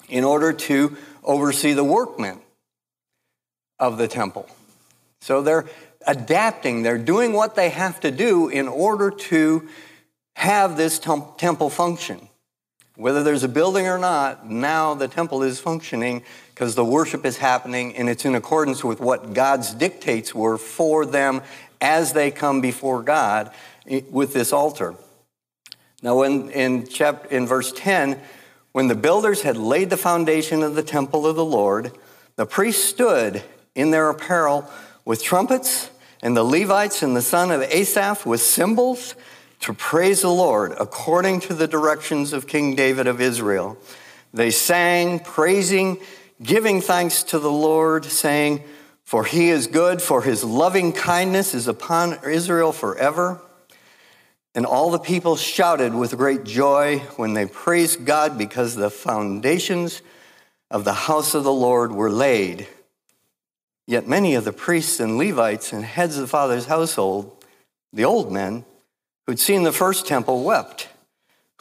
in 0.09 0.23
order 0.23 0.51
to 0.51 0.97
oversee 1.23 1.73
the 1.73 1.83
workmen 1.83 2.39
of 3.79 3.97
the 3.97 4.07
temple. 4.07 4.49
So 5.21 5.41
they're 5.41 5.65
adapting, 6.05 6.83
they're 6.83 6.97
doing 6.97 7.33
what 7.33 7.55
they 7.55 7.69
have 7.69 7.99
to 8.01 8.11
do 8.11 8.49
in 8.49 8.67
order 8.67 9.11
to 9.11 9.67
have 10.35 10.77
this 10.77 10.99
temple 10.99 11.69
function. 11.69 12.29
Whether 12.95 13.23
there's 13.23 13.43
a 13.43 13.49
building 13.49 13.87
or 13.87 13.97
not, 13.97 14.49
now 14.49 14.93
the 14.93 15.07
temple 15.07 15.43
is 15.43 15.59
functioning 15.59 16.23
because 16.53 16.75
the 16.75 16.83
worship 16.83 17.25
is 17.25 17.37
happening 17.37 17.95
and 17.95 18.09
it's 18.09 18.25
in 18.25 18.35
accordance 18.35 18.83
with 18.83 18.99
what 18.99 19.33
God's 19.33 19.73
dictates 19.73 20.35
were 20.35 20.57
for 20.57 21.05
them 21.05 21.41
as 21.81 22.13
they 22.13 22.31
come 22.31 22.61
before 22.61 23.01
God 23.03 23.51
eh, 23.87 24.01
with 24.09 24.33
this 24.33 24.53
altar. 24.53 24.95
Now, 26.01 26.17
when, 26.17 26.49
in, 26.51 26.87
chapter, 26.87 27.27
in 27.29 27.45
verse 27.45 27.73
10, 27.73 28.19
when 28.71 28.87
the 28.87 28.95
builders 28.95 29.41
had 29.41 29.57
laid 29.57 29.89
the 29.89 29.97
foundation 29.97 30.63
of 30.63 30.75
the 30.75 30.83
temple 30.83 31.27
of 31.27 31.35
the 31.35 31.45
Lord, 31.45 31.91
the 32.35 32.45
priests 32.45 32.83
stood 32.83 33.43
in 33.75 33.91
their 33.91 34.09
apparel 34.09 34.69
with 35.05 35.23
trumpets, 35.23 35.89
and 36.21 36.35
the 36.35 36.43
Levites 36.43 37.01
and 37.01 37.15
the 37.15 37.21
son 37.21 37.51
of 37.51 37.61
Asaph 37.61 38.25
with 38.25 38.41
cymbals 38.41 39.15
to 39.61 39.73
praise 39.73 40.21
the 40.21 40.29
Lord 40.29 40.73
according 40.79 41.39
to 41.41 41.53
the 41.53 41.67
directions 41.67 42.33
of 42.33 42.47
King 42.47 42.75
David 42.75 43.07
of 43.07 43.19
Israel. 43.19 43.77
They 44.33 44.51
sang, 44.51 45.19
praising, 45.19 45.99
giving 46.41 46.81
thanks 46.81 47.23
to 47.23 47.39
the 47.39 47.51
Lord, 47.51 48.05
saying, 48.05 48.63
For 49.09 49.23
he 49.23 49.49
is 49.49 49.65
good, 49.65 50.03
for 50.03 50.21
his 50.21 50.43
loving 50.43 50.93
kindness 50.93 51.55
is 51.55 51.67
upon 51.67 52.19
Israel 52.23 52.71
forever. 52.71 53.41
And 54.53 54.67
all 54.67 54.91
the 54.91 54.99
people 54.99 55.35
shouted 55.35 55.95
with 55.95 56.15
great 56.15 56.43
joy 56.43 56.99
when 57.15 57.33
they 57.33 57.47
praised 57.47 58.05
God 58.05 58.37
because 58.37 58.75
the 58.75 58.91
foundations 58.91 60.03
of 60.69 60.83
the 60.83 60.93
house 60.93 61.33
of 61.33 61.43
the 61.43 61.51
Lord 61.51 61.91
were 61.91 62.11
laid. 62.11 62.67
Yet 63.87 64.07
many 64.07 64.35
of 64.35 64.43
the 64.45 64.53
priests 64.53 64.99
and 64.99 65.17
Levites 65.17 65.73
and 65.73 65.83
heads 65.83 66.15
of 66.15 66.21
the 66.21 66.27
father's 66.27 66.67
household, 66.67 67.43
the 67.91 68.05
old 68.05 68.31
men 68.31 68.63
who'd 69.25 69.39
seen 69.39 69.63
the 69.63 69.71
first 69.71 70.05
temple, 70.05 70.43
wept 70.43 70.87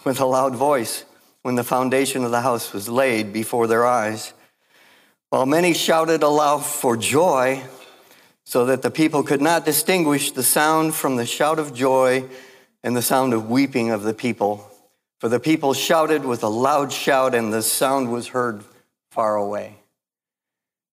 with 0.05 0.21
a 0.21 0.27
loud 0.27 0.55
voice 0.55 1.07
when 1.41 1.55
the 1.55 1.65
foundation 1.65 2.25
of 2.25 2.31
the 2.31 2.43
house 2.43 2.75
was 2.75 2.91
laid 2.91 3.33
before 3.33 3.67
their 3.67 3.87
eyes. 3.87 4.35
While 5.31 5.45
many 5.45 5.75
shouted 5.75 6.23
aloud 6.23 6.65
for 6.65 6.97
joy, 6.97 7.63
so 8.47 8.65
that 8.65 8.81
the 8.81 8.91
people 8.91 9.23
could 9.23 9.43
not 9.43 9.67
distinguish 9.67 10.31
the 10.31 10.43
sound 10.43 10.95
from 10.95 11.17
the 11.17 11.27
shout 11.27 11.59
of 11.59 11.75
joy 11.75 12.25
and 12.83 12.97
the 12.97 13.03
sound 13.03 13.35
of 13.35 13.51
weeping 13.51 13.91
of 13.91 14.05
the 14.05 14.15
people. 14.15 14.67
For 15.21 15.29
the 15.29 15.39
people 15.39 15.75
shouted 15.75 16.25
with 16.25 16.43
a 16.43 16.49
loud 16.49 16.93
shout, 16.93 17.35
and 17.35 17.53
the 17.53 17.61
sound 17.61 18.11
was 18.11 18.29
heard 18.29 18.65
far 19.11 19.37
away. 19.37 19.77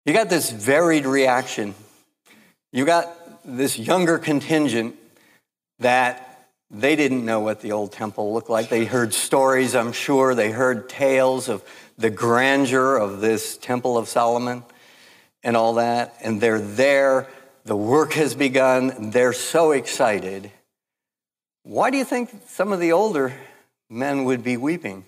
You 0.06 0.14
got 0.14 0.30
this 0.30 0.50
varied 0.50 1.04
reaction. 1.04 1.74
You 2.72 2.86
got 2.86 3.14
this 3.44 3.78
younger 3.78 4.18
contingent 4.18 4.96
that 5.80 6.48
they 6.70 6.96
didn't 6.96 7.26
know 7.26 7.40
what 7.40 7.60
the 7.60 7.72
old 7.72 7.92
temple 7.92 8.32
looked 8.32 8.48
like. 8.48 8.70
They 8.70 8.86
heard 8.86 9.12
stories, 9.12 9.74
I'm 9.74 9.92
sure. 9.92 10.34
They 10.34 10.50
heard 10.50 10.88
tales 10.88 11.50
of 11.50 11.62
the 11.98 12.10
grandeur 12.10 12.96
of 12.96 13.20
this 13.20 13.56
Temple 13.56 13.96
of 13.98 14.08
Solomon 14.08 14.64
and 15.42 15.56
all 15.56 15.74
that. 15.74 16.16
And 16.22 16.40
they're 16.40 16.60
there. 16.60 17.28
The 17.64 17.76
work 17.76 18.14
has 18.14 18.34
begun. 18.34 19.10
They're 19.10 19.32
so 19.32 19.72
excited. 19.72 20.50
Why 21.62 21.90
do 21.90 21.98
you 21.98 22.04
think 22.04 22.30
some 22.48 22.72
of 22.72 22.80
the 22.80 22.92
older 22.92 23.32
men 23.88 24.24
would 24.24 24.42
be 24.42 24.56
weeping? 24.56 25.04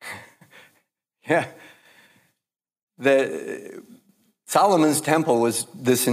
yeah. 1.28 1.46
The, 2.98 3.82
Solomon's 4.46 5.00
temple 5.00 5.40
was 5.40 5.66
this 5.74 6.06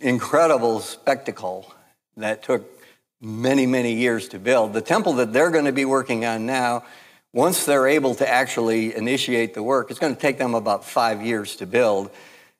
incredible 0.00 0.80
spectacle 0.80 1.72
that 2.16 2.42
took 2.42 2.79
many, 3.20 3.66
many 3.66 3.94
years 3.94 4.28
to 4.28 4.38
build. 4.38 4.72
The 4.72 4.80
temple 4.80 5.14
that 5.14 5.32
they're 5.32 5.50
going 5.50 5.66
to 5.66 5.72
be 5.72 5.84
working 5.84 6.24
on 6.24 6.46
now, 6.46 6.84
once 7.32 7.64
they're 7.64 7.86
able 7.86 8.14
to 8.16 8.28
actually 8.28 8.94
initiate 8.94 9.54
the 9.54 9.62
work, 9.62 9.90
it's 9.90 10.00
going 10.00 10.14
to 10.14 10.20
take 10.20 10.38
them 10.38 10.54
about 10.54 10.84
five 10.84 11.22
years 11.22 11.56
to 11.56 11.66
build. 11.66 12.10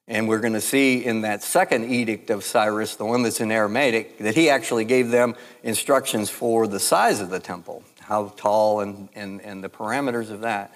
And 0.07 0.29
we're 0.29 0.41
going 0.41 0.55
to 0.55 0.61
see 0.61 1.05
in 1.05 1.23
that 1.23 1.43
second 1.43 1.91
edict 1.91 2.31
of 2.31 2.45
Cyrus, 2.45 2.97
the 2.97 3.05
one 3.05 3.23
that's 3.23 3.41
in 3.41 3.51
Aramaic, 3.51 4.19
that 4.19 4.35
he 4.35 4.51
actually 4.51 4.85
gave 4.85 5.11
them 5.11 5.37
instructions 5.63 6.29
for 6.29 6.67
the 6.67 6.81
size 6.81 7.21
of 7.21 7.31
the 7.31 7.41
temple, 7.41 7.85
how 8.01 8.33
tall 8.37 8.81
and, 8.81 9.09
and, 9.15 9.41
and 9.41 9.63
the 9.63 9.69
parameters 9.69 10.31
of 10.31 10.41
that. 10.41 10.75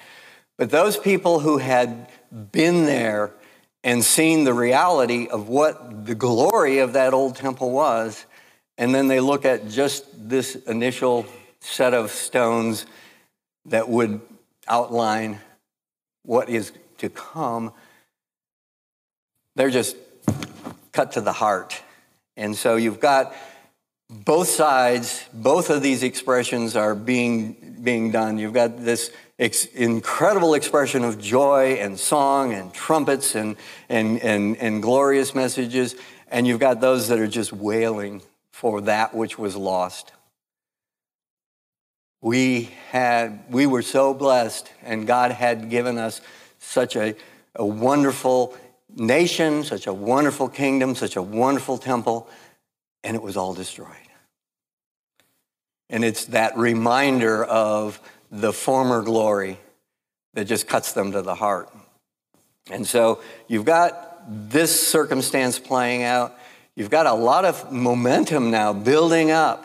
But 0.56 0.70
those 0.70 0.96
people 0.96 1.40
who 1.40 1.58
had 1.58 2.08
been 2.52 2.86
there 2.86 3.32
and 3.82 4.04
seen 4.04 4.44
the 4.44 4.54
reality 4.54 5.26
of 5.26 5.48
what 5.48 6.06
the 6.06 6.14
glory 6.14 6.78
of 6.78 6.92
that 6.92 7.12
old 7.12 7.36
temple 7.36 7.70
was, 7.72 8.24
and 8.78 8.94
then 8.94 9.08
they 9.08 9.20
look 9.20 9.44
at 9.44 9.68
just 9.68 10.04
this 10.28 10.56
initial 10.56 11.26
set 11.60 11.94
of 11.94 12.10
stones 12.10 12.86
that 13.66 13.88
would 13.88 14.20
outline 14.68 15.40
what 16.22 16.48
is 16.48 16.72
to 16.98 17.08
come 17.08 17.72
they're 19.54 19.70
just 19.70 19.96
cut 20.92 21.12
to 21.12 21.20
the 21.20 21.32
heart. 21.32 21.80
And 22.36 22.56
so 22.56 22.76
you've 22.76 23.00
got 23.00 23.34
both 24.10 24.48
sides, 24.48 25.24
both 25.32 25.70
of 25.70 25.82
these 25.82 26.02
expressions 26.02 26.76
are 26.76 26.94
being, 26.94 27.78
being 27.82 28.10
done. 28.10 28.38
You've 28.38 28.52
got 28.52 28.84
this 28.84 29.10
ex- 29.38 29.66
incredible 29.66 30.54
expression 30.54 31.04
of 31.04 31.20
joy 31.20 31.74
and 31.80 31.98
song 31.98 32.52
and 32.52 32.72
trumpets 32.74 33.34
and, 33.34 33.56
and, 33.88 34.20
and, 34.22 34.56
and 34.56 34.82
glorious 34.82 35.34
messages, 35.34 35.94
and 36.28 36.46
you've 36.46 36.60
got 36.60 36.80
those 36.80 37.08
that 37.08 37.18
are 37.18 37.28
just 37.28 37.52
wailing 37.52 38.20
for 38.54 38.82
that 38.82 39.12
which 39.12 39.36
was 39.36 39.56
lost. 39.56 40.12
We, 42.22 42.70
had, 42.92 43.42
we 43.50 43.66
were 43.66 43.82
so 43.82 44.14
blessed, 44.14 44.70
and 44.84 45.08
God 45.08 45.32
had 45.32 45.70
given 45.70 45.98
us 45.98 46.20
such 46.60 46.94
a, 46.94 47.16
a 47.56 47.66
wonderful 47.66 48.56
nation, 48.94 49.64
such 49.64 49.88
a 49.88 49.92
wonderful 49.92 50.48
kingdom, 50.48 50.94
such 50.94 51.16
a 51.16 51.20
wonderful 51.20 51.78
temple, 51.78 52.28
and 53.02 53.16
it 53.16 53.22
was 53.24 53.36
all 53.36 53.54
destroyed. 53.54 53.88
And 55.90 56.04
it's 56.04 56.26
that 56.26 56.56
reminder 56.56 57.44
of 57.44 58.00
the 58.30 58.52
former 58.52 59.02
glory 59.02 59.58
that 60.34 60.44
just 60.44 60.68
cuts 60.68 60.92
them 60.92 61.10
to 61.10 61.22
the 61.22 61.34
heart. 61.34 61.70
And 62.70 62.86
so 62.86 63.20
you've 63.48 63.64
got 63.64 64.22
this 64.28 64.88
circumstance 64.88 65.58
playing 65.58 66.04
out. 66.04 66.38
You've 66.76 66.90
got 66.90 67.06
a 67.06 67.14
lot 67.14 67.44
of 67.44 67.70
momentum 67.70 68.50
now 68.50 68.72
building 68.72 69.30
up 69.30 69.64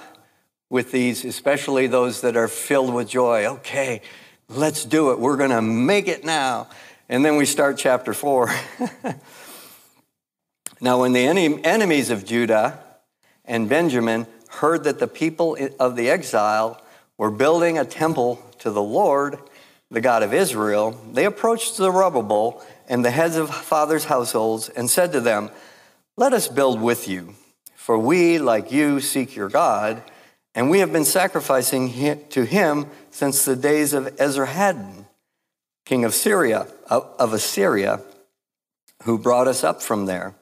with 0.70 0.92
these, 0.92 1.26
especially 1.26 1.88
those 1.88 2.22
that 2.22 2.38
are 2.38 2.48
filled 2.48 2.94
with 2.94 3.10
joy. 3.10 3.46
Okay, 3.46 4.02
let's 4.48 4.86
do 4.86 5.10
it. 5.10 5.20
We're 5.20 5.38
going 5.38 5.50
to 5.50 5.62
make 5.62 6.08
it 6.08 6.24
now. 6.24 6.68
And 7.08 7.26
then 7.26 7.36
we 7.36 7.48
start 7.48 7.80
chapter 7.80 8.14
4. 8.14 8.52
now, 10.82 11.02
when 11.02 11.14
the 11.14 11.26
enemies 11.64 12.12
of 12.12 12.26
Judah 12.26 12.80
and 13.44 13.68
Benjamin 13.68 14.28
heard 14.50 14.84
that 14.84 15.00
the 15.00 15.08
people 15.08 15.58
of 15.80 15.96
the 15.96 16.12
exile 16.12 16.80
were 17.18 17.32
building 17.32 17.80
a 17.80 17.86
temple 17.86 18.40
to 18.60 18.70
the 18.70 18.84
Lord, 18.84 19.40
the 19.90 20.02
God 20.02 20.22
of 20.22 20.32
Israel, 20.32 20.92
they 21.12 21.26
approached 21.26 21.76
Zerubbabel 21.76 22.64
and 22.88 23.04
the 23.04 23.10
heads 23.10 23.36
of 23.36 23.50
fathers' 23.50 24.06
households 24.06 24.70
and 24.70 24.88
said 24.88 25.12
to 25.14 25.20
them, 25.20 25.50
Let 26.20 26.34
us 26.34 26.50
build 26.50 26.82
with 26.82 27.08
you, 27.08 27.34
for 27.76 27.98
we, 27.98 28.40
like 28.40 28.74
you, 28.74 29.00
seek 29.00 29.38
your 29.38 29.48
God, 29.48 30.04
and 30.54 30.70
we 30.70 30.80
have 30.80 30.92
been 30.92 31.06
sacrificing 31.06 32.26
to 32.32 32.44
him 32.44 32.88
since 33.10 33.46
the 33.46 33.56
days 33.56 33.94
of 33.94 34.14
Esarhaddon, 34.18 35.06
king 35.86 36.04
of 36.04 36.14
Syria, 36.14 36.68
of 36.90 37.32
Assyria, 37.32 38.02
who 39.04 39.18
brought 39.18 39.48
us 39.48 39.64
up 39.64 39.82
from 39.82 40.08
there. 40.08 40.36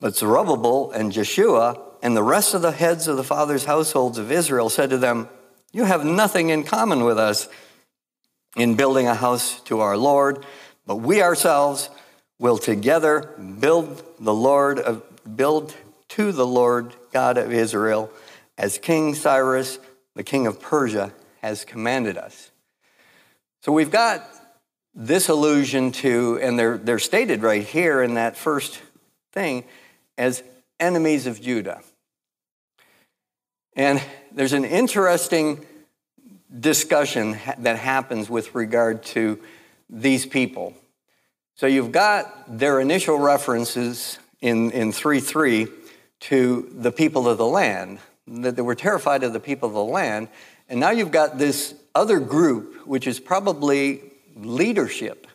But 0.00 0.16
Zerubbabel 0.16 0.90
and 0.90 1.12
Jeshua 1.12 1.80
and 2.02 2.14
the 2.14 2.22
rest 2.22 2.52
of 2.52 2.60
the 2.60 2.72
heads 2.72 3.08
of 3.08 3.16
the 3.16 3.24
fathers' 3.24 3.64
households 3.64 4.18
of 4.18 4.30
Israel 4.30 4.68
said 4.68 4.90
to 4.90 4.98
them, 4.98 5.30
You 5.72 5.84
have 5.84 6.04
nothing 6.04 6.50
in 6.50 6.64
common 6.64 7.04
with 7.04 7.18
us 7.18 7.48
in 8.54 8.74
building 8.74 9.06
a 9.06 9.14
house 9.14 9.60
to 9.62 9.80
our 9.80 9.96
Lord, 9.96 10.44
but 10.84 10.96
we 10.96 11.22
ourselves 11.22 11.88
will 12.40 12.58
together 12.58 13.20
build 13.60 14.02
the 14.18 14.34
Lord 14.34 14.80
of, 14.80 15.02
build 15.36 15.76
to 16.08 16.32
the 16.32 16.46
Lord 16.46 16.94
God 17.12 17.38
of 17.38 17.52
Israel 17.52 18.10
as 18.58 18.78
King 18.78 19.14
Cyrus, 19.14 19.78
the 20.16 20.24
king 20.24 20.46
of 20.46 20.60
Persia, 20.60 21.12
has 21.42 21.64
commanded 21.64 22.16
us. 22.18 22.50
So 23.62 23.72
we've 23.72 23.90
got 23.90 24.26
this 24.94 25.28
allusion 25.28 25.92
to, 25.92 26.38
and 26.42 26.58
they're, 26.58 26.78
they're 26.78 26.98
stated 26.98 27.42
right 27.42 27.62
here 27.62 28.02
in 28.02 28.14
that 28.14 28.36
first 28.36 28.80
thing, 29.32 29.64
as 30.18 30.42
enemies 30.80 31.26
of 31.26 31.40
Judah. 31.40 31.82
And 33.76 34.02
there's 34.32 34.54
an 34.54 34.64
interesting 34.64 35.64
discussion 36.58 37.38
that 37.58 37.78
happens 37.78 38.28
with 38.28 38.54
regard 38.54 39.02
to 39.04 39.38
these 39.88 40.26
people. 40.26 40.74
So 41.60 41.66
you've 41.66 41.92
got 41.92 42.58
their 42.58 42.80
initial 42.80 43.18
references 43.18 44.18
in, 44.40 44.70
in 44.70 44.92
3 44.92 45.20
3 45.20 45.68
to 46.20 46.72
the 46.72 46.90
people 46.90 47.28
of 47.28 47.36
the 47.36 47.44
land, 47.44 47.98
that 48.26 48.56
they 48.56 48.62
were 48.62 48.74
terrified 48.74 49.24
of 49.24 49.34
the 49.34 49.40
people 49.40 49.68
of 49.68 49.74
the 49.74 49.84
land. 49.84 50.28
And 50.70 50.80
now 50.80 50.88
you've 50.88 51.10
got 51.10 51.36
this 51.36 51.74
other 51.94 52.18
group, 52.18 52.86
which 52.86 53.06
is 53.06 53.20
probably 53.20 54.00
leadership 54.36 55.26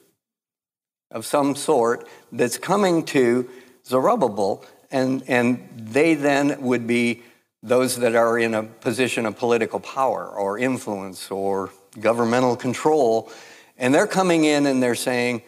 of 1.12 1.27
some 1.27 1.55
sort, 1.55 2.08
that's 2.32 2.58
coming 2.58 3.05
to 3.05 3.48
Zerubbabel, 3.86 4.65
and, 4.89 5.24
and 5.27 5.70
they 5.77 6.15
then 6.15 6.60
would 6.60 6.88
be 6.88 7.22
those 7.62 7.98
that 7.98 8.15
are 8.15 8.39
in 8.39 8.55
a 8.55 8.63
position 8.63 9.27
of 9.27 9.38
political 9.38 9.79
power 9.79 10.27
or 10.27 10.58
influence 10.58 11.29
or 11.29 11.70
governmental 12.00 12.55
control. 12.55 13.32
And 13.77 13.94
they're 13.94 14.08
coming 14.08 14.46
in 14.46 14.65
and 14.65 14.82
they're 14.82 14.96
saying, 14.96 15.44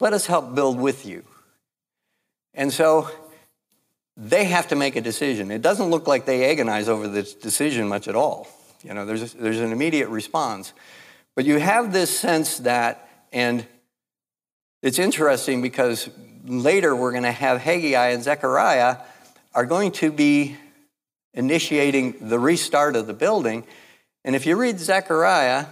let 0.00 0.12
us 0.12 0.26
help 0.26 0.54
build 0.54 0.78
with 0.78 1.06
you. 1.06 1.24
And 2.54 2.72
so 2.72 3.10
they 4.16 4.44
have 4.44 4.68
to 4.68 4.76
make 4.76 4.96
a 4.96 5.00
decision. 5.00 5.50
It 5.50 5.62
doesn't 5.62 5.90
look 5.90 6.06
like 6.06 6.24
they 6.24 6.50
agonize 6.50 6.88
over 6.88 7.06
this 7.06 7.34
decision 7.34 7.88
much 7.88 8.08
at 8.08 8.14
all. 8.14 8.48
You 8.82 8.94
know, 8.94 9.04
there's, 9.04 9.32
there's 9.34 9.60
an 9.60 9.72
immediate 9.72 10.08
response. 10.08 10.72
But 11.34 11.44
you 11.44 11.58
have 11.58 11.92
this 11.92 12.16
sense 12.16 12.58
that, 12.58 13.08
and 13.32 13.66
it's 14.82 14.98
interesting 14.98 15.60
because 15.60 16.08
later 16.44 16.94
we're 16.96 17.10
going 17.10 17.24
to 17.24 17.32
have 17.32 17.60
Haggai 17.60 18.08
and 18.08 18.22
Zechariah 18.22 18.98
are 19.54 19.66
going 19.66 19.92
to 19.92 20.10
be 20.10 20.56
initiating 21.34 22.28
the 22.28 22.38
restart 22.38 22.96
of 22.96 23.06
the 23.06 23.12
building. 23.12 23.64
And 24.24 24.34
if 24.34 24.46
you 24.46 24.56
read 24.56 24.78
Zechariah, 24.78 25.66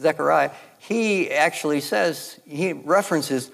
Zechariah, 0.00 0.50
he 0.78 1.30
actually 1.30 1.80
says, 1.80 2.40
he 2.46 2.72
references 2.72 3.50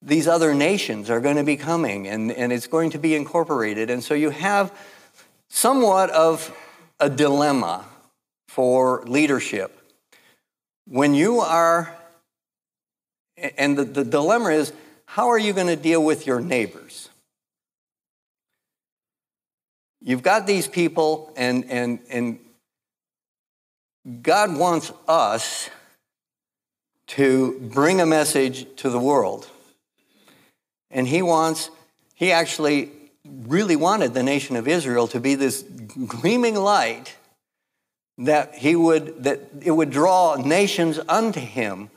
these 0.00 0.26
other 0.26 0.54
nations 0.54 1.10
are 1.10 1.20
going 1.20 1.36
to 1.36 1.44
be 1.44 1.56
coming 1.56 2.08
and, 2.08 2.32
and 2.32 2.52
it's 2.52 2.66
going 2.66 2.90
to 2.90 2.98
be 2.98 3.14
incorporated. 3.14 3.88
And 3.88 4.02
so 4.02 4.14
you 4.14 4.30
have 4.30 4.76
somewhat 5.48 6.10
of 6.10 6.54
a 6.98 7.08
dilemma 7.08 7.84
for 8.48 9.04
leadership. 9.06 9.78
When 10.88 11.14
you 11.14 11.40
are, 11.40 11.94
and 13.56 13.78
the, 13.78 13.84
the 13.84 14.04
dilemma 14.04 14.50
is, 14.50 14.72
how 15.06 15.28
are 15.28 15.38
you 15.38 15.52
going 15.52 15.68
to 15.68 15.76
deal 15.76 16.02
with 16.02 16.26
your 16.26 16.40
neighbors? 16.40 17.08
You've 20.00 20.22
got 20.22 20.46
these 20.48 20.66
people, 20.66 21.32
and, 21.36 21.64
and, 21.70 22.00
and 22.10 22.38
God 24.22 24.56
wants 24.56 24.92
us 25.06 25.70
to 27.12 27.58
bring 27.60 28.00
a 28.00 28.06
message 28.06 28.66
to 28.76 28.88
the 28.88 28.98
world. 28.98 29.46
And 30.90 31.06
He 31.06 31.20
wants, 31.20 31.68
He 32.14 32.32
actually 32.32 32.90
really 33.24 33.76
wanted 33.76 34.14
the 34.14 34.22
nation 34.22 34.56
of 34.56 34.66
Israel 34.66 35.06
to 35.08 35.20
be 35.20 35.34
this 35.34 35.62
gleaming 35.62 36.54
light 36.54 37.16
that 38.16 38.54
He 38.54 38.74
would, 38.74 39.24
that 39.24 39.40
it 39.60 39.72
would 39.72 39.90
draw 39.90 40.36
nations 40.36 40.98
unto 41.06 41.40
Him. 41.40 41.90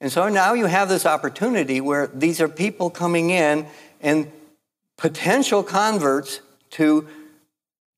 And 0.00 0.12
so 0.12 0.28
now 0.28 0.54
you 0.54 0.66
have 0.66 0.88
this 0.88 1.06
opportunity 1.06 1.80
where 1.80 2.06
these 2.14 2.40
are 2.40 2.48
people 2.48 2.88
coming 2.88 3.30
in 3.30 3.66
and 4.00 4.30
potential 4.96 5.64
converts 5.64 6.40
to 6.70 7.08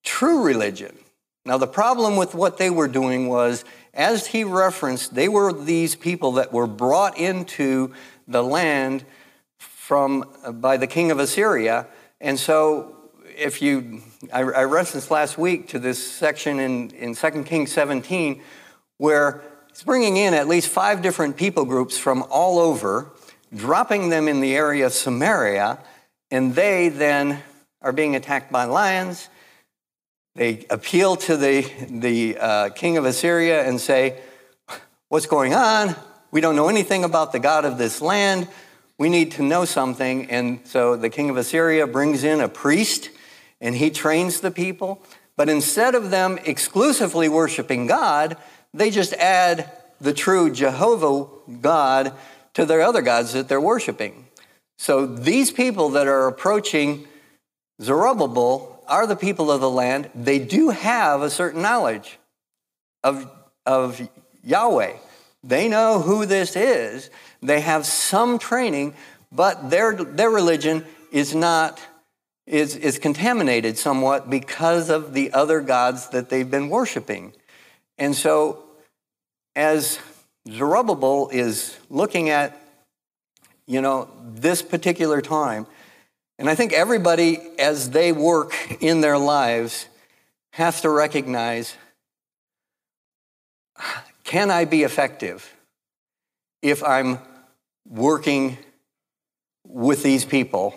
true 0.03 0.43
religion. 0.43 0.97
Now, 1.45 1.59
the 1.59 1.67
problem 1.67 2.17
with 2.17 2.35
what 2.35 2.57
they 2.57 2.71
were 2.71 2.89
doing 2.89 3.29
was, 3.29 3.67
as 3.95 4.27
he 4.27 4.45
referenced, 4.45 5.15
they 5.15 5.29
were 5.29 5.53
these 5.53 5.95
people 5.95 6.33
that 6.33 6.53
were 6.53 6.67
brought 6.67 7.17
into 7.17 7.95
the 8.27 8.43
land 8.43 9.05
from, 9.59 10.25
uh, 10.45 10.53
by 10.53 10.77
the 10.77 10.87
king 10.87 11.11
of 11.11 11.19
Assyria. 11.19 11.87
And 12.21 12.39
so, 12.39 12.97
if 13.37 13.63
you, 13.63 14.03
I, 14.33 14.41
I 14.41 14.65
referenced 14.65 15.11
last 15.11 15.39
week 15.39 15.69
to 15.69 15.79
this 15.79 16.05
section 16.13 16.59
in, 16.59 16.91
in 16.91 17.15
2 17.15 17.45
Kings 17.45 17.73
17, 17.73 18.43
where 18.99 19.43
it's 19.69 19.83
bringing 19.83 20.17
in 20.17 20.35
at 20.35 20.49
least 20.49 20.69
five 20.69 21.03
different 21.03 21.37
people 21.37 21.65
groups 21.65 21.99
from 21.99 22.25
all 22.31 22.59
over, 22.59 23.11
dropping 23.55 24.09
them 24.09 24.29
in 24.29 24.41
the 24.41 24.55
area 24.55 24.87
of 24.87 24.93
Samaria, 24.93 25.79
and 26.31 26.55
they 26.55 26.89
then 26.89 27.43
are 27.83 27.93
being 27.93 28.17
attacked 28.17 28.51
by 28.51 28.65
lions 28.65 29.29
they 30.35 30.67
appeal 30.69 31.17
to 31.17 31.37
the, 31.37 31.63
the 31.89 32.37
uh, 32.39 32.69
king 32.71 32.97
of 32.97 33.05
Assyria 33.05 33.67
and 33.67 33.81
say, 33.81 34.21
What's 35.09 35.27
going 35.27 35.55
on? 35.55 35.95
We 36.33 36.41
don't 36.41 36.57
know 36.57 36.69
anything 36.69 37.05
about 37.05 37.31
the 37.31 37.39
God 37.39 37.65
of 37.65 37.79
this 37.79 38.03
land. 38.03 38.49
We 38.99 39.09
need 39.09 39.33
to 39.33 39.43
know 39.43 39.65
something. 39.65 40.29
And 40.31 40.61
so 40.65 40.97
the 40.97 41.11
king 41.11 41.31
of 41.31 41.37
Assyria 41.37 41.87
brings 41.87 42.25
in 42.25 42.41
a 42.41 42.49
priest 42.49 43.11
and 43.61 43.77
he 43.77 43.91
trains 43.91 44.41
the 44.41 44.51
people. 44.51 45.01
But 45.37 45.49
instead 45.49 45.95
of 45.95 46.11
them 46.11 46.39
exclusively 46.45 47.29
worshiping 47.29 47.87
God, 47.87 48.37
they 48.73 48.91
just 48.91 49.13
add 49.15 49.71
the 50.01 50.13
true 50.13 50.51
Jehovah 50.51 51.27
God 51.61 52.13
to 52.55 52.65
their 52.65 52.83
other 52.83 53.03
gods 53.03 53.35
that 53.35 53.49
they're 53.49 53.61
worshiping. 53.61 54.27
So 54.79 55.07
these 55.07 55.53
people 55.53 55.91
that 55.91 56.09
are 56.09 56.27
approaching 56.27 57.07
Zerubbabel 57.81 58.74
are 58.89 59.07
the 59.07 59.17
people 59.17 59.51
of 59.51 59.61
the 59.61 59.71
land. 59.71 60.11
They 60.15 60.39
do 60.39 60.71
have 60.71 61.23
a 61.23 61.31
certain 61.31 61.63
knowledge 61.63 62.19
of, 63.03 63.31
of 63.67 64.01
Yahweh. 64.43 64.97
They 65.43 65.69
know 65.69 66.01
who 66.01 66.27
this 66.27 66.57
is. 66.57 67.11
They 67.43 67.61
have 67.61 67.85
some 67.85 68.39
training, 68.39 68.95
but 69.31 69.71
their, 69.71 69.95
their 69.95 70.31
religion 70.31 70.85
is 71.13 71.35
not 71.35 71.81
is, 72.47 72.77
is 72.77 72.99
contaminated 72.99 73.79
somewhat 73.79 74.29
because 74.29 74.91
of 74.91 75.15
the 75.15 75.33
other 75.33 75.61
gods 75.61 76.11
that 76.11 76.29
they've 76.29 76.51
been 76.51 76.69
worshiping. 76.69 77.33
And 77.97 78.15
so 78.15 78.65
as 79.57 79.99
Zerubbabel 80.49 81.31
is 81.33 81.77
looking 81.89 82.29
at, 82.29 82.61
you 83.67 83.81
know, 83.81 84.09
this 84.23 84.61
particular 84.61 85.23
time, 85.23 85.67
and 86.39 86.49
I 86.51 86.55
think 86.55 86.73
everybody, 86.73 87.39
as 87.59 87.91
they 87.91 88.13
work 88.13 88.55
in 88.81 89.01
their 89.01 89.19
lives, 89.19 89.87
has 90.53 90.81
to 90.83 90.91
recognize 90.91 91.77
can 94.25 94.51
I 94.51 94.65
be 94.65 94.83
effective 94.83 95.55
if 96.63 96.83
I'm 96.83 97.19
working 97.87 98.57
with 99.67 100.03
these 100.03 100.25
people? 100.25 100.75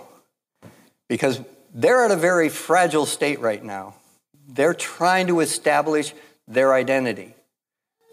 Because 1.08 1.40
they're 1.74 2.04
at 2.04 2.12
a 2.12 2.16
very 2.16 2.50
fragile 2.50 3.06
state 3.06 3.40
right 3.40 3.64
now. 3.64 3.96
They're 4.48 4.74
trying 4.74 5.28
to 5.28 5.40
establish 5.40 6.14
their 6.48 6.74
identity, 6.74 7.36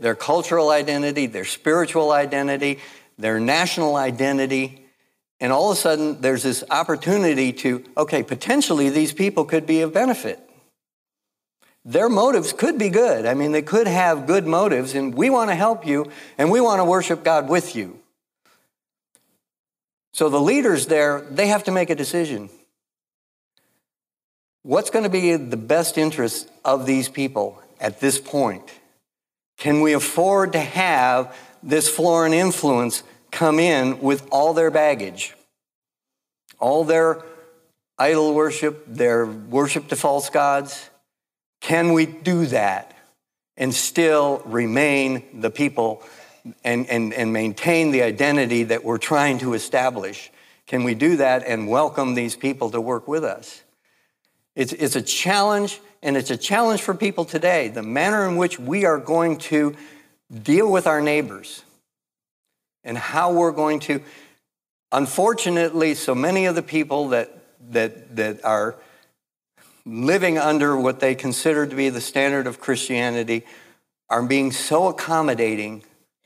their 0.00 0.14
cultural 0.14 0.70
identity, 0.70 1.26
their 1.26 1.44
spiritual 1.44 2.12
identity, 2.12 2.80
their 3.18 3.40
national 3.40 3.96
identity. 3.96 4.83
And 5.40 5.52
all 5.52 5.70
of 5.70 5.76
a 5.76 5.80
sudden, 5.80 6.20
there's 6.20 6.42
this 6.42 6.64
opportunity 6.70 7.52
to, 7.52 7.84
okay, 7.96 8.22
potentially 8.22 8.88
these 8.88 9.12
people 9.12 9.44
could 9.44 9.66
be 9.66 9.80
of 9.80 9.92
benefit. 9.92 10.40
Their 11.84 12.08
motives 12.08 12.52
could 12.52 12.78
be 12.78 12.88
good. 12.88 13.26
I 13.26 13.34
mean, 13.34 13.52
they 13.52 13.60
could 13.60 13.86
have 13.86 14.26
good 14.26 14.46
motives, 14.46 14.94
and 14.94 15.14
we 15.14 15.28
want 15.28 15.50
to 15.50 15.54
help 15.54 15.86
you, 15.86 16.10
and 16.38 16.50
we 16.50 16.60
want 16.60 16.80
to 16.80 16.84
worship 16.84 17.24
God 17.24 17.48
with 17.48 17.76
you. 17.76 17.98
So 20.12 20.28
the 20.28 20.40
leaders 20.40 20.86
there, 20.86 21.20
they 21.20 21.48
have 21.48 21.64
to 21.64 21.72
make 21.72 21.90
a 21.90 21.94
decision. 21.94 22.48
What's 24.62 24.88
going 24.88 25.02
to 25.02 25.10
be 25.10 25.36
the 25.36 25.58
best 25.58 25.98
interest 25.98 26.48
of 26.64 26.86
these 26.86 27.08
people 27.08 27.60
at 27.80 28.00
this 28.00 28.18
point? 28.18 28.62
Can 29.58 29.82
we 29.82 29.92
afford 29.92 30.52
to 30.52 30.60
have 30.60 31.36
this 31.62 31.88
foreign 31.88 32.32
influence 32.32 33.02
come 33.34 33.58
in 33.58 34.00
with 34.00 34.26
all 34.30 34.54
their 34.54 34.70
baggage, 34.70 35.34
all 36.60 36.84
their 36.84 37.22
idol 37.98 38.32
worship, 38.32 38.84
their 38.86 39.26
worship 39.26 39.88
to 39.88 39.96
false 39.96 40.30
gods? 40.30 40.88
Can 41.60 41.92
we 41.92 42.06
do 42.06 42.46
that 42.46 42.96
and 43.56 43.74
still 43.74 44.40
remain 44.46 45.40
the 45.40 45.50
people 45.50 46.02
and, 46.62 46.88
and, 46.88 47.12
and 47.12 47.32
maintain 47.32 47.90
the 47.90 48.02
identity 48.02 48.64
that 48.64 48.84
we're 48.84 48.98
trying 48.98 49.38
to 49.38 49.54
establish? 49.54 50.30
Can 50.66 50.84
we 50.84 50.94
do 50.94 51.16
that 51.16 51.44
and 51.44 51.68
welcome 51.68 52.14
these 52.14 52.36
people 52.36 52.70
to 52.70 52.80
work 52.80 53.08
with 53.08 53.24
us? 53.24 53.62
It's, 54.54 54.72
it's 54.72 54.94
a 54.94 55.02
challenge, 55.02 55.80
and 56.02 56.16
it's 56.16 56.30
a 56.30 56.36
challenge 56.36 56.82
for 56.82 56.94
people 56.94 57.24
today. 57.24 57.66
The 57.66 57.82
manner 57.82 58.28
in 58.28 58.36
which 58.36 58.60
we 58.60 58.84
are 58.84 58.98
going 58.98 59.38
to 59.38 59.74
deal 60.32 60.70
with 60.70 60.86
our 60.86 61.00
neighbors 61.00 61.64
and 62.84 62.96
how 62.98 63.32
we're 63.32 63.52
going 63.52 63.80
to, 63.80 64.00
unfortunately, 64.92 65.94
so 65.94 66.14
many 66.14 66.46
of 66.46 66.54
the 66.54 66.62
people 66.62 67.08
that, 67.08 67.30
that, 67.72 68.16
that 68.16 68.44
are 68.44 68.76
living 69.86 70.38
under 70.38 70.76
what 70.76 71.00
they 71.00 71.14
consider 71.14 71.66
to 71.66 71.76
be 71.76 71.88
the 71.88 72.00
standard 72.00 72.46
of 72.46 72.60
Christianity 72.60 73.44
are 74.08 74.22
being 74.22 74.52
so 74.52 74.88
accommodating 74.88 75.82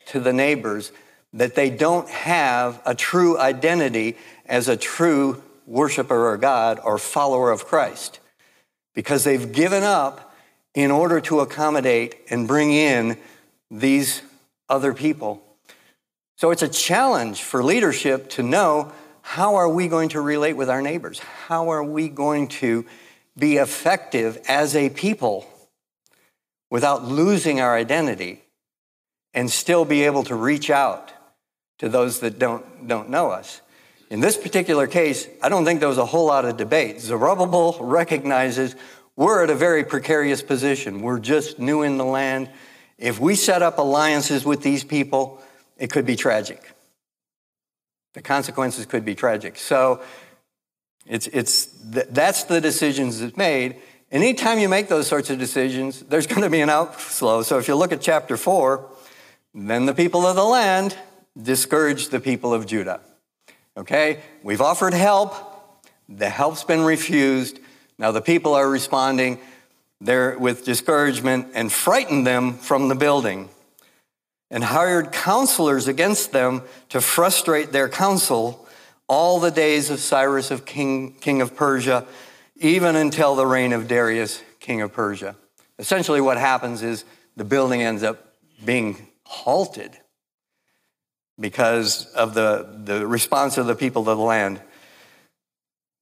to 0.06 0.20
the 0.20 0.32
neighbors 0.32 0.92
that 1.32 1.54
they 1.54 1.70
don't 1.70 2.08
have 2.08 2.80
a 2.86 2.94
true 2.94 3.38
identity 3.38 4.16
as 4.46 4.68
a 4.68 4.76
true 4.76 5.42
worshiper 5.66 6.34
of 6.34 6.40
God 6.40 6.80
or 6.82 6.98
follower 6.98 7.50
of 7.50 7.66
Christ 7.66 8.20
because 8.94 9.24
they've 9.24 9.52
given 9.52 9.82
up 9.82 10.34
in 10.74 10.90
order 10.90 11.20
to 11.20 11.40
accommodate 11.40 12.16
and 12.30 12.48
bring 12.48 12.72
in 12.72 13.18
these 13.70 14.22
other 14.68 14.94
people. 14.94 15.42
So 16.38 16.52
it's 16.52 16.62
a 16.62 16.68
challenge 16.68 17.42
for 17.42 17.64
leadership 17.64 18.30
to 18.30 18.44
know 18.44 18.92
how 19.22 19.56
are 19.56 19.68
we 19.68 19.88
going 19.88 20.10
to 20.10 20.20
relate 20.20 20.52
with 20.52 20.70
our 20.70 20.80
neighbors? 20.80 21.18
How 21.18 21.70
are 21.70 21.82
we 21.82 22.08
going 22.08 22.46
to 22.48 22.86
be 23.36 23.56
effective 23.56 24.40
as 24.46 24.76
a 24.76 24.88
people 24.88 25.50
without 26.70 27.04
losing 27.04 27.60
our 27.60 27.74
identity 27.74 28.44
and 29.34 29.50
still 29.50 29.84
be 29.84 30.04
able 30.04 30.22
to 30.24 30.36
reach 30.36 30.70
out 30.70 31.12
to 31.78 31.88
those 31.88 32.20
that 32.20 32.38
don't, 32.38 32.86
don't 32.86 33.10
know 33.10 33.30
us. 33.30 33.60
In 34.08 34.20
this 34.20 34.36
particular 34.36 34.86
case, 34.86 35.26
I 35.42 35.48
don't 35.48 35.64
think 35.64 35.80
there 35.80 35.88
was 35.88 35.98
a 35.98 36.06
whole 36.06 36.26
lot 36.26 36.44
of 36.44 36.56
debate. 36.56 37.00
Zerubbabel 37.00 37.78
recognizes 37.80 38.76
we're 39.16 39.42
at 39.42 39.50
a 39.50 39.56
very 39.56 39.82
precarious 39.82 40.40
position. 40.40 41.02
We're 41.02 41.18
just 41.18 41.58
new 41.58 41.82
in 41.82 41.98
the 41.98 42.04
land. 42.04 42.48
If 42.96 43.18
we 43.18 43.34
set 43.34 43.60
up 43.60 43.78
alliances 43.78 44.44
with 44.44 44.62
these 44.62 44.84
people, 44.84 45.42
it 45.78 45.90
could 45.90 46.04
be 46.04 46.16
tragic. 46.16 46.74
The 48.14 48.22
consequences 48.22 48.86
could 48.86 49.04
be 49.04 49.14
tragic. 49.14 49.56
So 49.56 50.02
it's, 51.06 51.26
it's, 51.28 51.66
that's 51.84 52.44
the 52.44 52.60
decisions 52.60 53.20
that's 53.20 53.36
made. 53.36 53.76
Anytime 54.10 54.58
you 54.58 54.68
make 54.68 54.88
those 54.88 55.06
sorts 55.06 55.30
of 55.30 55.38
decisions, 55.38 56.00
there's 56.00 56.26
going 56.26 56.42
to 56.42 56.50
be 56.50 56.60
an 56.60 56.70
outflow. 56.70 57.42
So 57.42 57.58
if 57.58 57.68
you 57.68 57.76
look 57.76 57.92
at 57.92 58.00
chapter 58.00 58.36
4, 58.36 58.84
then 59.54 59.86
the 59.86 59.94
people 59.94 60.26
of 60.26 60.36
the 60.36 60.44
land 60.44 60.96
discouraged 61.40 62.10
the 62.10 62.20
people 62.20 62.52
of 62.52 62.66
Judah. 62.66 63.00
Okay? 63.76 64.20
We've 64.42 64.60
offered 64.60 64.94
help. 64.94 65.34
The 66.08 66.28
help's 66.28 66.64
been 66.64 66.82
refused. 66.82 67.60
Now 67.98 68.10
the 68.12 68.22
people 68.22 68.54
are 68.54 68.68
responding 68.68 69.38
there 70.00 70.38
with 70.38 70.64
discouragement 70.64 71.48
and 71.54 71.72
frightened 71.72 72.26
them 72.26 72.54
from 72.54 72.88
the 72.88 72.94
building 72.94 73.50
and 74.50 74.64
hired 74.64 75.12
counselors 75.12 75.88
against 75.88 76.32
them 76.32 76.62
to 76.88 77.00
frustrate 77.00 77.72
their 77.72 77.88
counsel 77.88 78.66
all 79.08 79.40
the 79.40 79.50
days 79.50 79.90
of 79.90 80.00
Cyrus 80.00 80.50
of 80.50 80.64
king, 80.64 81.14
king 81.14 81.40
of 81.40 81.54
Persia, 81.54 82.06
even 82.56 82.96
until 82.96 83.34
the 83.34 83.46
reign 83.46 83.72
of 83.72 83.88
Darius, 83.88 84.42
king 84.60 84.80
of 84.82 84.92
Persia. 84.92 85.36
Essentially, 85.78 86.20
what 86.20 86.38
happens 86.38 86.82
is 86.82 87.04
the 87.36 87.44
building 87.44 87.82
ends 87.82 88.02
up 88.02 88.34
being 88.64 89.08
halted 89.24 89.96
because 91.38 92.06
of 92.12 92.34
the, 92.34 92.80
the 92.84 93.06
response 93.06 93.58
of 93.58 93.66
the 93.66 93.74
people 93.74 94.04
to 94.04 94.10
the 94.10 94.16
land. 94.16 94.60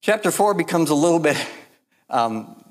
Chapter 0.03 0.31
4 0.31 0.55
becomes 0.55 0.91
a 0.91 0.95
little 0.95 1.19
bit 1.19 1.37
um, 2.11 2.63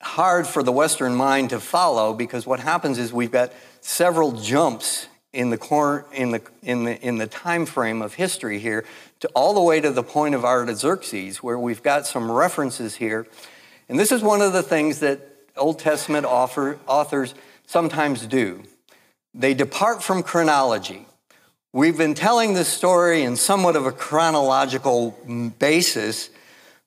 hard 0.00 0.46
for 0.46 0.62
the 0.62 0.72
Western 0.72 1.14
mind 1.14 1.50
to 1.50 1.60
follow 1.60 2.14
because 2.14 2.46
what 2.46 2.60
happens 2.60 2.98
is 2.98 3.12
we've 3.12 3.30
got 3.30 3.52
several 3.80 4.32
jumps 4.32 5.08
in 5.32 5.50
the, 5.50 5.58
cor- 5.58 6.06
in 6.12 6.30
the, 6.30 6.42
in 6.62 6.84
the, 6.84 7.00
in 7.00 7.18
the 7.18 7.26
time 7.26 7.66
frame 7.66 8.00
of 8.00 8.14
history 8.14 8.58
here 8.58 8.84
to 9.20 9.28
all 9.34 9.54
the 9.54 9.60
way 9.60 9.80
to 9.80 9.90
the 9.90 10.02
point 10.02 10.34
of 10.34 10.44
Artaxerxes, 10.44 11.42
where 11.42 11.58
we've 11.58 11.82
got 11.82 12.06
some 12.06 12.30
references 12.30 12.96
here. 12.96 13.26
And 13.88 13.98
this 13.98 14.12
is 14.12 14.22
one 14.22 14.40
of 14.40 14.52
the 14.52 14.62
things 14.62 15.00
that 15.00 15.20
Old 15.56 15.78
Testament 15.78 16.24
author, 16.24 16.78
authors 16.86 17.34
sometimes 17.66 18.26
do. 18.26 18.62
They 19.34 19.54
depart 19.54 20.02
from 20.02 20.22
chronology. 20.22 21.06
We've 21.72 21.98
been 21.98 22.14
telling 22.14 22.54
this 22.54 22.68
story 22.68 23.22
in 23.22 23.36
somewhat 23.36 23.76
of 23.76 23.84
a 23.86 23.92
chronological 23.92 25.10
basis, 25.58 26.30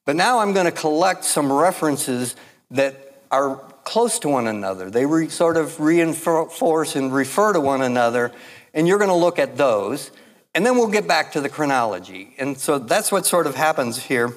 but 0.06 0.16
now 0.16 0.40
I'm 0.40 0.54
going 0.54 0.66
to 0.66 0.72
collect 0.72 1.24
some 1.24 1.52
references 1.52 2.36
that 2.72 3.16
are 3.30 3.58
close 3.84 4.20
to 4.20 4.30
one 4.30 4.48
another. 4.48 4.90
They 4.90 5.06
re, 5.06 5.30
sort 5.30 5.58
of 5.58 5.80
reinforce 5.80 6.96
and 6.96 7.14
refer 7.14 7.54
to 7.54 7.60
one 7.60 7.82
another, 7.82 8.32
and 8.74 8.88
you're 8.88 8.98
going 8.98 9.10
to 9.10 9.16
look 9.16 9.40
at 9.40 9.58
those, 9.58 10.12
and 10.54 10.66
then 10.66 10.76
we'll 10.76 10.88
get 10.88 11.08
back 11.08 11.32
to 11.34 11.42
the 11.42 11.50
chronology. 11.50 12.36
And 12.38 12.58
so 12.58 12.80
that's 12.80 13.12
what 13.12 13.26
sort 13.26 13.48
of 13.48 13.56
happens 13.56 14.04
here. 14.04 14.34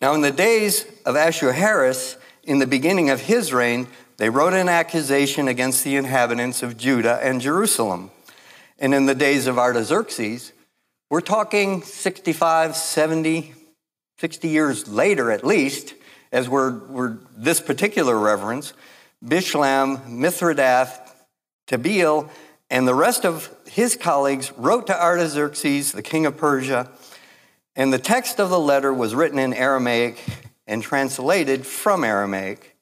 Now, 0.00 0.14
in 0.14 0.20
the 0.20 0.32
days 0.32 0.86
of 1.06 1.14
Ahasuerus, 1.14 2.16
in 2.42 2.58
the 2.58 2.66
beginning 2.66 3.10
of 3.10 3.20
his 3.20 3.52
reign, 3.52 3.86
they 4.16 4.30
wrote 4.30 4.52
an 4.52 4.68
accusation 4.68 5.48
against 5.48 5.82
the 5.82 5.96
inhabitants 5.96 6.62
of 6.62 6.76
Judah 6.76 7.18
and 7.22 7.40
Jerusalem. 7.40 8.10
And 8.78 8.94
in 8.94 9.06
the 9.06 9.14
days 9.14 9.46
of 9.46 9.58
Artaxerxes, 9.58 10.52
we're 11.10 11.20
talking 11.20 11.82
65, 11.82 12.76
70, 12.76 13.54
60 14.18 14.48
years 14.48 14.88
later 14.88 15.30
at 15.30 15.44
least, 15.44 15.94
as 16.34 16.48
we're, 16.48 16.76
we're 16.88 17.16
this 17.36 17.60
particular 17.60 18.18
reverence, 18.18 18.72
Bishlam, 19.24 20.04
Mithredath, 20.08 20.98
Tabeel, 21.68 22.28
and 22.68 22.88
the 22.88 22.94
rest 22.94 23.24
of 23.24 23.56
his 23.68 23.94
colleagues 23.94 24.50
wrote 24.56 24.88
to 24.88 25.00
Artaxerxes, 25.00 25.92
the 25.92 26.02
king 26.02 26.26
of 26.26 26.36
Persia, 26.36 26.90
and 27.76 27.92
the 27.92 28.00
text 28.00 28.40
of 28.40 28.50
the 28.50 28.58
letter 28.58 28.92
was 28.92 29.14
written 29.14 29.38
in 29.38 29.54
Aramaic 29.54 30.20
and 30.66 30.82
translated 30.82 31.64
from 31.64 32.02
Aramaic. 32.02 32.76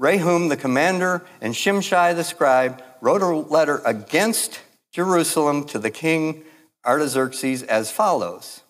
Rehum, 0.00 0.48
the 0.48 0.56
commander, 0.56 1.26
and 1.42 1.52
Shimshai, 1.52 2.16
the 2.16 2.24
scribe, 2.24 2.82
wrote 3.02 3.20
a 3.20 3.26
letter 3.26 3.82
against 3.84 4.60
Jerusalem 4.92 5.66
to 5.66 5.78
the 5.78 5.90
king 5.90 6.42
Artaxerxes 6.86 7.64
as 7.64 7.90
follows. 7.90 8.62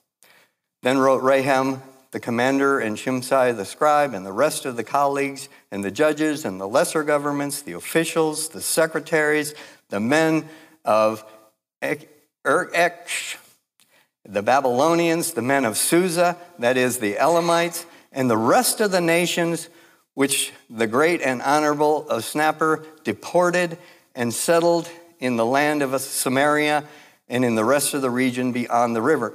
Then 0.83 0.99
wrote 0.99 1.23
Rehum, 1.23 1.83
the 2.11 2.21
commander 2.21 2.79
and 2.79 2.97
Shimshai 2.97 3.57
the 3.57 3.65
scribe 3.65 4.15
and 4.15 4.25
the 4.25 4.33
rest 4.33 4.65
of 4.65 4.77
the 4.77 4.85
colleagues 4.85 5.49
and 5.71 5.85
the 5.85 5.91
judges 5.91 6.45
and 6.45 6.61
the 6.61 6.69
lesser 6.69 7.03
governments, 7.03 7.63
the 7.63 7.73
officials, 7.73 8.49
the 8.49 8.63
secretaries, 8.63 9.55
the 9.91 10.01
men 10.01 10.49
of 10.85 11.25
Erech, 11.83 13.39
the 14.25 14.43
Babylonians, 14.43 15.33
the 15.33 15.43
men 15.43 15.65
of 15.65 15.77
Susa, 15.77 16.37
that 16.59 16.77
is 16.77 16.99
the 16.99 17.17
Elamites, 17.19 17.87
and 18.13 18.31
the 18.31 18.37
rest 18.37 18.81
of 18.81 18.91
the 18.91 19.01
nations 19.01 19.69
which 20.15 20.53
the 20.69 20.87
great 20.87 21.21
and 21.21 21.41
honorable 21.43 22.07
Osnappar 22.11 22.85
deported 23.05 23.79
and 24.15 24.35
settled 24.35 24.89
in 25.21 25.37
the 25.37 25.47
land 25.47 25.83
of 25.83 25.99
Samaria 26.01 26.85
and 27.29 27.45
in 27.45 27.55
the 27.55 27.65
rest 27.65 27.95
of 27.95 28.03
the 28.03 28.11
region 28.11 28.53
beyond 28.53 28.97
the 28.97 29.03
river. 29.03 29.35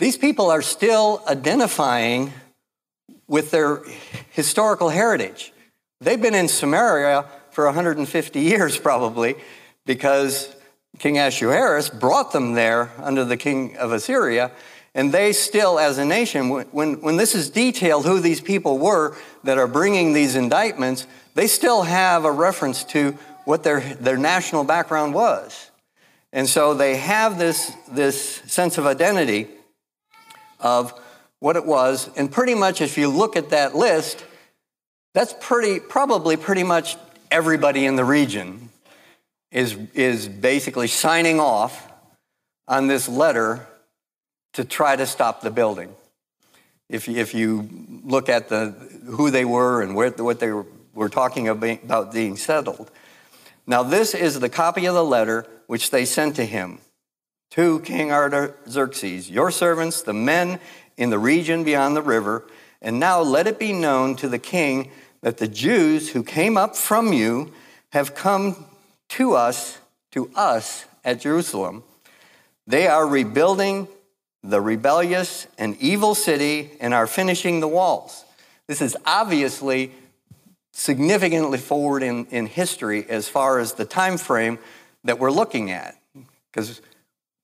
These 0.00 0.16
people 0.16 0.50
are 0.50 0.62
still 0.62 1.22
identifying 1.28 2.32
with 3.28 3.50
their 3.50 3.82
historical 4.30 4.88
heritage. 4.88 5.52
They've 6.00 6.20
been 6.20 6.34
in 6.34 6.48
Samaria 6.48 7.26
for 7.50 7.66
150 7.66 8.40
years, 8.40 8.78
probably, 8.78 9.34
because 9.84 10.56
King 10.98 11.18
Ahasuerus 11.18 11.90
brought 11.90 12.32
them 12.32 12.54
there 12.54 12.90
under 12.96 13.26
the 13.26 13.36
king 13.36 13.76
of 13.76 13.92
Assyria. 13.92 14.52
And 14.94 15.12
they 15.12 15.34
still, 15.34 15.78
as 15.78 15.98
a 15.98 16.04
nation, 16.06 16.48
when, 16.48 17.02
when 17.02 17.18
this 17.18 17.34
is 17.34 17.50
detailed 17.50 18.06
who 18.06 18.20
these 18.20 18.40
people 18.40 18.78
were 18.78 19.14
that 19.44 19.58
are 19.58 19.68
bringing 19.68 20.14
these 20.14 20.34
indictments, 20.34 21.06
they 21.34 21.46
still 21.46 21.82
have 21.82 22.24
a 22.24 22.32
reference 22.32 22.84
to 22.84 23.12
what 23.44 23.64
their, 23.64 23.80
their 23.80 24.16
national 24.16 24.64
background 24.64 25.12
was. 25.12 25.70
And 26.32 26.48
so 26.48 26.72
they 26.72 26.96
have 26.96 27.38
this, 27.38 27.70
this 27.92 28.36
sense 28.46 28.78
of 28.78 28.86
identity 28.86 29.48
of 30.60 30.94
what 31.38 31.56
it 31.56 31.64
was. 31.64 32.10
And 32.16 32.30
pretty 32.30 32.54
much, 32.54 32.80
if 32.80 32.96
you 32.96 33.08
look 33.08 33.36
at 33.36 33.50
that 33.50 33.74
list, 33.74 34.24
that's 35.14 35.34
pretty, 35.40 35.80
probably 35.80 36.36
pretty 36.36 36.62
much 36.62 36.96
everybody 37.30 37.86
in 37.86 37.96
the 37.96 38.04
region 38.04 38.70
is, 39.50 39.76
is 39.94 40.28
basically 40.28 40.86
signing 40.86 41.40
off 41.40 41.90
on 42.68 42.86
this 42.86 43.08
letter 43.08 43.66
to 44.52 44.64
try 44.64 44.96
to 44.96 45.06
stop 45.06 45.40
the 45.40 45.50
building. 45.50 45.94
If, 46.88 47.08
if 47.08 47.34
you 47.34 47.68
look 48.04 48.28
at 48.28 48.48
the, 48.48 48.70
who 49.06 49.30
they 49.30 49.44
were 49.44 49.82
and 49.82 49.94
where, 49.94 50.10
what 50.10 50.40
they 50.40 50.50
were, 50.50 50.66
were 50.94 51.08
talking 51.08 51.48
about 51.48 52.12
being 52.12 52.36
settled. 52.36 52.90
Now, 53.66 53.82
this 53.82 54.14
is 54.14 54.40
the 54.40 54.48
copy 54.48 54.86
of 54.86 54.94
the 54.94 55.04
letter 55.04 55.46
which 55.66 55.90
they 55.90 56.04
sent 56.04 56.36
to 56.36 56.44
him 56.44 56.80
to 57.50 57.80
King 57.80 58.12
Artaxerxes, 58.12 59.30
your 59.30 59.50
servants, 59.50 60.02
the 60.02 60.12
men 60.12 60.60
in 60.96 61.10
the 61.10 61.18
region 61.18 61.64
beyond 61.64 61.96
the 61.96 62.02
river. 62.02 62.44
And 62.80 63.00
now 63.00 63.20
let 63.20 63.46
it 63.46 63.58
be 63.58 63.72
known 63.72 64.16
to 64.16 64.28
the 64.28 64.38
king 64.38 64.90
that 65.22 65.38
the 65.38 65.48
Jews 65.48 66.10
who 66.10 66.22
came 66.22 66.56
up 66.56 66.76
from 66.76 67.12
you 67.12 67.52
have 67.90 68.14
come 68.14 68.64
to 69.10 69.34
us, 69.34 69.78
to 70.12 70.30
us 70.34 70.86
at 71.04 71.20
Jerusalem. 71.20 71.82
They 72.66 72.86
are 72.86 73.06
rebuilding 73.06 73.88
the 74.42 74.60
rebellious 74.60 75.46
and 75.58 75.76
evil 75.80 76.14
city 76.14 76.70
and 76.80 76.94
are 76.94 77.06
finishing 77.06 77.60
the 77.60 77.68
walls. 77.68 78.24
This 78.66 78.80
is 78.80 78.96
obviously 79.04 79.92
significantly 80.72 81.58
forward 81.58 82.02
in, 82.02 82.26
in 82.26 82.46
history 82.46 83.04
as 83.08 83.28
far 83.28 83.58
as 83.58 83.74
the 83.74 83.84
time 83.84 84.16
frame 84.16 84.58
that 85.04 85.18
we're 85.18 85.32
looking 85.32 85.70
at. 85.70 85.96
Because 86.50 86.80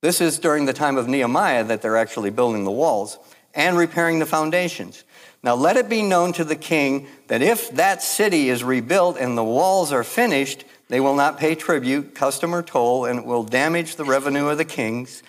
this 0.00 0.20
is 0.20 0.38
during 0.38 0.66
the 0.66 0.72
time 0.72 0.96
of 0.96 1.08
Nehemiah 1.08 1.64
that 1.64 1.82
they're 1.82 1.96
actually 1.96 2.30
building 2.30 2.64
the 2.64 2.70
walls 2.70 3.18
and 3.54 3.76
repairing 3.76 4.18
the 4.18 4.26
foundations. 4.26 5.04
Now 5.42 5.54
let 5.54 5.76
it 5.76 5.88
be 5.88 6.02
known 6.02 6.32
to 6.34 6.44
the 6.44 6.56
king 6.56 7.06
that 7.28 7.42
if 7.42 7.70
that 7.72 8.02
city 8.02 8.48
is 8.48 8.62
rebuilt 8.62 9.16
and 9.18 9.36
the 9.36 9.44
walls 9.44 9.92
are 9.92 10.04
finished, 10.04 10.64
they 10.88 11.00
will 11.00 11.14
not 11.14 11.38
pay 11.38 11.54
tribute, 11.54 12.14
custom, 12.14 12.54
or 12.54 12.62
toll, 12.62 13.06
and 13.06 13.18
it 13.18 13.24
will 13.24 13.42
damage 13.42 13.96
the 13.96 14.04
revenue 14.04 14.48
of 14.48 14.58
the 14.58 14.64
kings. 14.64 15.22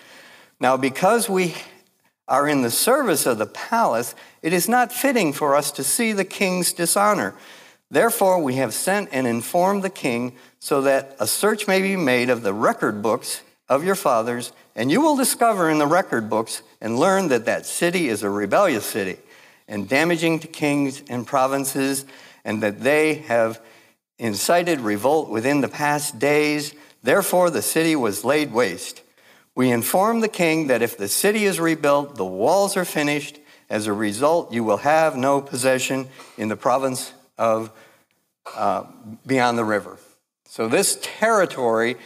Now, 0.60 0.76
because 0.76 1.28
we 1.28 1.54
are 2.26 2.46
in 2.46 2.62
the 2.62 2.70
service 2.70 3.26
of 3.26 3.38
the 3.38 3.46
palace, 3.46 4.14
it 4.42 4.52
is 4.52 4.68
not 4.68 4.92
fitting 4.92 5.32
for 5.32 5.56
us 5.56 5.70
to 5.72 5.84
see 5.84 6.12
the 6.12 6.24
king's 6.24 6.72
dishonor. 6.72 7.34
Therefore, 7.90 8.42
we 8.42 8.56
have 8.56 8.74
sent 8.74 9.08
and 9.12 9.26
informed 9.26 9.82
the 9.82 9.90
king 9.90 10.36
so 10.58 10.82
that 10.82 11.16
a 11.18 11.26
search 11.26 11.66
may 11.66 11.80
be 11.80 11.96
made 11.96 12.28
of 12.28 12.42
the 12.42 12.52
record 12.52 13.02
books 13.02 13.42
of 13.68 13.84
your 13.84 13.94
fathers, 13.94 14.52
and 14.74 14.90
you 14.90 15.00
will 15.00 15.16
discover 15.16 15.68
in 15.68 15.78
the 15.78 15.86
record 15.86 16.30
books 16.30 16.62
and 16.80 16.98
learn 16.98 17.28
that 17.28 17.44
that 17.44 17.66
city 17.66 18.08
is 18.08 18.22
a 18.22 18.30
rebellious 18.30 18.86
city 18.86 19.18
and 19.68 19.88
damaging 19.88 20.40
to 20.40 20.46
kings 20.46 21.02
and 21.08 21.26
provinces, 21.26 22.06
and 22.44 22.62
that 22.62 22.80
they 22.80 23.14
have 23.14 23.60
incited 24.18 24.80
revolt 24.80 25.28
within 25.28 25.60
the 25.60 25.68
past 25.68 26.18
days. 26.18 26.74
Therefore, 27.02 27.50
the 27.50 27.62
city 27.62 27.94
was 27.94 28.24
laid 28.24 28.52
waste. 28.52 29.02
We 29.54 29.70
inform 29.70 30.20
the 30.20 30.28
king 30.28 30.68
that 30.68 30.82
if 30.82 30.96
the 30.96 31.08
city 31.08 31.44
is 31.44 31.60
rebuilt, 31.60 32.16
the 32.16 32.24
walls 32.24 32.76
are 32.76 32.84
finished. 32.84 33.38
As 33.68 33.86
a 33.86 33.92
result, 33.92 34.52
you 34.52 34.64
will 34.64 34.78
have 34.78 35.16
no 35.16 35.42
possession 35.42 36.08
in 36.38 36.48
the 36.48 36.56
province 36.56 37.12
of 37.36 37.70
uh, 38.56 38.84
beyond 39.26 39.58
the 39.58 39.64
river. 39.64 39.98
So, 40.46 40.68
this 40.68 40.98
territory, 41.02 41.96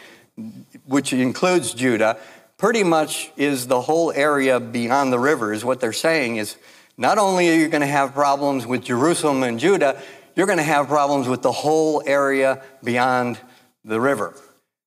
which 0.85 1.13
includes 1.13 1.73
Judah, 1.73 2.17
pretty 2.57 2.83
much 2.83 3.31
is 3.37 3.67
the 3.67 3.81
whole 3.81 4.11
area 4.11 4.59
beyond 4.59 5.11
the 5.11 5.19
river, 5.19 5.53
is 5.53 5.65
what 5.65 5.79
they're 5.79 5.93
saying 5.93 6.37
is 6.37 6.55
not 6.97 7.17
only 7.17 7.49
are 7.49 7.55
you 7.55 7.67
going 7.67 7.81
to 7.81 7.87
have 7.87 8.13
problems 8.13 8.65
with 8.65 8.83
Jerusalem 8.83 9.43
and 9.43 9.59
Judah, 9.59 10.01
you're 10.35 10.47
going 10.47 10.57
to 10.57 10.63
have 10.63 10.87
problems 10.87 11.27
with 11.27 11.41
the 11.41 11.51
whole 11.51 12.03
area 12.05 12.63
beyond 12.83 13.39
the 13.83 13.99
river. 13.99 14.35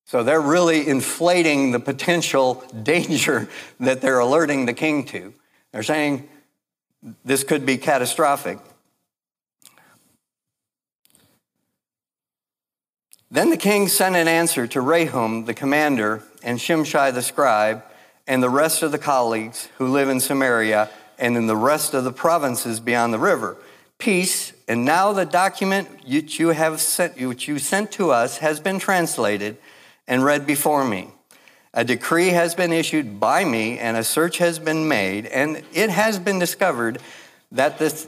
So 0.04 0.22
they're 0.22 0.40
really 0.40 0.86
inflating 0.88 1.72
the 1.72 1.80
potential 1.80 2.64
danger 2.82 3.48
that 3.80 4.00
they're 4.00 4.20
alerting 4.20 4.66
the 4.66 4.72
king 4.72 5.04
to. 5.06 5.34
They're 5.72 5.82
saying 5.82 6.28
this 7.24 7.44
could 7.44 7.66
be 7.66 7.76
catastrophic. 7.76 8.58
Then 13.30 13.50
the 13.50 13.56
king 13.56 13.88
sent 13.88 14.14
an 14.14 14.28
answer 14.28 14.66
to 14.68 14.80
Rahum 14.80 15.46
the 15.46 15.54
commander, 15.54 16.22
and 16.42 16.58
Shimshai 16.58 17.12
the 17.12 17.22
scribe, 17.22 17.82
and 18.26 18.42
the 18.42 18.50
rest 18.50 18.82
of 18.82 18.92
the 18.92 18.98
colleagues 18.98 19.68
who 19.78 19.88
live 19.88 20.08
in 20.08 20.20
Samaria 20.20 20.90
and 21.18 21.36
in 21.36 21.46
the 21.46 21.56
rest 21.56 21.94
of 21.94 22.04
the 22.04 22.12
provinces 22.12 22.80
beyond 22.80 23.12
the 23.12 23.18
river. 23.18 23.56
Peace 23.98 24.52
and 24.68 24.84
now 24.84 25.12
the 25.12 25.24
document 25.24 25.88
which 26.06 26.38
you 26.38 26.48
have 26.48 26.80
sent, 26.80 27.18
which 27.20 27.48
you 27.48 27.58
sent 27.58 27.90
to 27.92 28.10
us 28.10 28.38
has 28.38 28.60
been 28.60 28.78
translated 28.78 29.56
and 30.06 30.24
read 30.24 30.46
before 30.46 30.84
me. 30.84 31.08
A 31.72 31.84
decree 31.84 32.28
has 32.28 32.54
been 32.54 32.72
issued 32.72 33.20
by 33.20 33.44
me, 33.44 33.78
and 33.78 33.96
a 33.96 34.04
search 34.04 34.38
has 34.38 34.58
been 34.58 34.88
made, 34.88 35.26
and 35.26 35.62
it 35.72 35.90
has 35.90 36.18
been 36.18 36.38
discovered 36.38 36.98
that 37.52 37.78
this, 37.78 38.06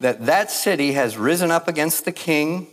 that 0.00 0.26
that 0.26 0.50
city 0.50 0.92
has 0.92 1.16
risen 1.16 1.50
up 1.50 1.68
against 1.68 2.04
the 2.04 2.12
king. 2.12 2.68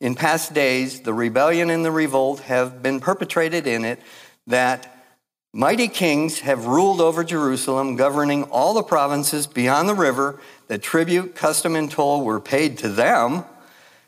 In 0.00 0.14
past 0.14 0.52
days, 0.52 1.00
the 1.00 1.14
rebellion 1.14 1.70
and 1.70 1.84
the 1.84 1.90
revolt 1.90 2.40
have 2.40 2.82
been 2.82 3.00
perpetrated 3.00 3.66
in 3.66 3.84
it. 3.84 4.00
That 4.46 4.96
Mighty 5.56 5.88
kings 5.88 6.40
have 6.40 6.66
ruled 6.66 7.00
over 7.00 7.24
Jerusalem, 7.24 7.96
governing 7.96 8.42
all 8.44 8.74
the 8.74 8.82
provinces 8.82 9.46
beyond 9.46 9.88
the 9.88 9.94
river. 9.94 10.38
The 10.68 10.76
tribute, 10.76 11.34
custom, 11.34 11.76
and 11.76 11.90
toll 11.90 12.22
were 12.22 12.40
paid 12.40 12.76
to 12.78 12.90
them. 12.90 13.42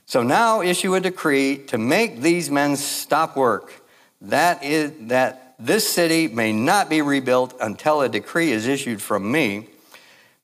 So 0.05 0.22
now 0.22 0.61
issue 0.61 0.94
a 0.94 1.01
decree 1.01 1.57
to 1.68 1.79
make 1.79 2.20
these 2.20 2.51
men 2.51 2.77
stop 2.77 3.35
work. 3.35 3.83
That 4.20 4.62
is 4.62 4.92
that 5.09 5.55
this 5.59 5.88
city 5.88 6.29
may 6.29 6.53
not 6.53 6.90
be 6.90 7.01
rebuilt 7.01 7.55
until 7.62 8.03
a 8.03 8.11
decree 8.11 8.53
is 8.53 8.66
issued 8.66 9.01
from 9.01 9.33
me. 9.33 9.68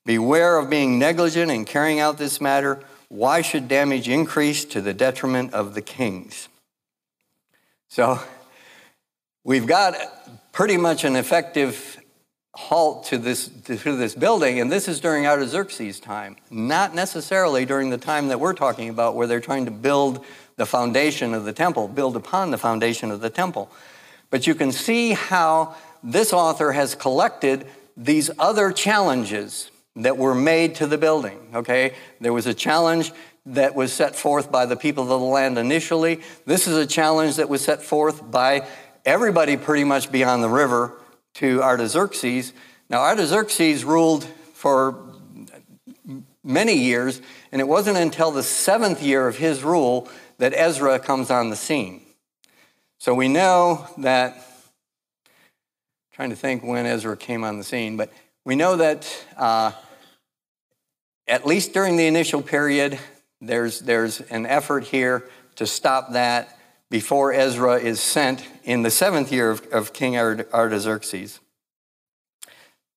Beware 0.06 0.56
of 0.56 0.70
being 0.70 0.98
negligent 0.98 1.50
in 1.50 1.66
carrying 1.66 2.00
out 2.00 2.16
this 2.16 2.40
matter. 2.40 2.80
Why 3.14 3.42
should 3.42 3.68
damage 3.68 4.08
increase 4.08 4.64
to 4.64 4.80
the 4.80 4.92
detriment 4.92 5.54
of 5.54 5.74
the 5.74 5.80
kings? 5.80 6.48
So 7.86 8.18
we've 9.44 9.68
got 9.68 9.94
pretty 10.50 10.76
much 10.76 11.04
an 11.04 11.14
effective 11.14 12.00
halt 12.54 13.04
to 13.06 13.18
this, 13.18 13.46
to 13.66 13.76
this 13.76 14.16
building, 14.16 14.58
and 14.58 14.70
this 14.72 14.88
is 14.88 14.98
during 14.98 15.28
Artaxerxes' 15.28 16.00
time, 16.00 16.34
not 16.50 16.92
necessarily 16.96 17.64
during 17.64 17.90
the 17.90 17.98
time 17.98 18.26
that 18.28 18.40
we're 18.40 18.52
talking 18.52 18.88
about 18.88 19.14
where 19.14 19.28
they're 19.28 19.38
trying 19.38 19.66
to 19.66 19.70
build 19.70 20.24
the 20.56 20.66
foundation 20.66 21.34
of 21.34 21.44
the 21.44 21.52
temple, 21.52 21.86
build 21.86 22.16
upon 22.16 22.50
the 22.50 22.58
foundation 22.58 23.12
of 23.12 23.20
the 23.20 23.30
temple. 23.30 23.70
But 24.30 24.48
you 24.48 24.56
can 24.56 24.72
see 24.72 25.12
how 25.12 25.76
this 26.02 26.32
author 26.32 26.72
has 26.72 26.96
collected 26.96 27.64
these 27.96 28.28
other 28.40 28.72
challenges 28.72 29.70
that 29.96 30.18
were 30.18 30.34
made 30.34 30.74
to 30.76 30.86
the 30.86 30.98
building, 30.98 31.38
okay? 31.54 31.94
There 32.20 32.32
was 32.32 32.46
a 32.46 32.54
challenge 32.54 33.12
that 33.46 33.74
was 33.74 33.92
set 33.92 34.16
forth 34.16 34.50
by 34.50 34.66
the 34.66 34.76
people 34.76 35.04
of 35.04 35.08
the 35.08 35.18
land 35.18 35.58
initially. 35.58 36.20
This 36.46 36.66
is 36.66 36.76
a 36.76 36.86
challenge 36.86 37.36
that 37.36 37.48
was 37.48 37.62
set 37.64 37.82
forth 37.82 38.30
by 38.30 38.66
everybody 39.04 39.56
pretty 39.56 39.84
much 39.84 40.10
beyond 40.10 40.42
the 40.42 40.48
river 40.48 40.96
to 41.34 41.62
Artaxerxes. 41.62 42.52
Now, 42.88 43.00
Artaxerxes 43.00 43.84
ruled 43.84 44.24
for 44.54 44.98
many 46.42 46.74
years, 46.74 47.20
and 47.52 47.60
it 47.60 47.68
wasn't 47.68 47.98
until 47.98 48.30
the 48.30 48.42
seventh 48.42 49.02
year 49.02 49.28
of 49.28 49.36
his 49.36 49.62
rule 49.62 50.08
that 50.38 50.52
Ezra 50.54 50.98
comes 50.98 51.30
on 51.30 51.50
the 51.50 51.56
scene. 51.56 52.02
So 52.98 53.14
we 53.14 53.28
know 53.28 53.86
that, 53.98 54.42
trying 56.12 56.30
to 56.30 56.36
think 56.36 56.62
when 56.62 56.86
Ezra 56.86 57.16
came 57.16 57.44
on 57.44 57.58
the 57.58 57.64
scene, 57.64 57.96
but 57.96 58.10
we 58.44 58.56
know 58.56 58.76
that 58.76 59.26
uh, 59.36 59.72
at 61.26 61.46
least 61.46 61.72
during 61.72 61.96
the 61.96 62.06
initial 62.06 62.42
period, 62.42 62.98
there's, 63.40 63.80
there's 63.80 64.20
an 64.22 64.46
effort 64.46 64.84
here 64.84 65.24
to 65.56 65.66
stop 65.66 66.12
that 66.12 66.58
before 66.90 67.32
Ezra 67.32 67.76
is 67.76 68.00
sent 68.00 68.46
in 68.62 68.82
the 68.82 68.90
seventh 68.90 69.32
year 69.32 69.50
of, 69.50 69.66
of 69.72 69.92
King 69.92 70.16
Artaxerxes. 70.16 71.40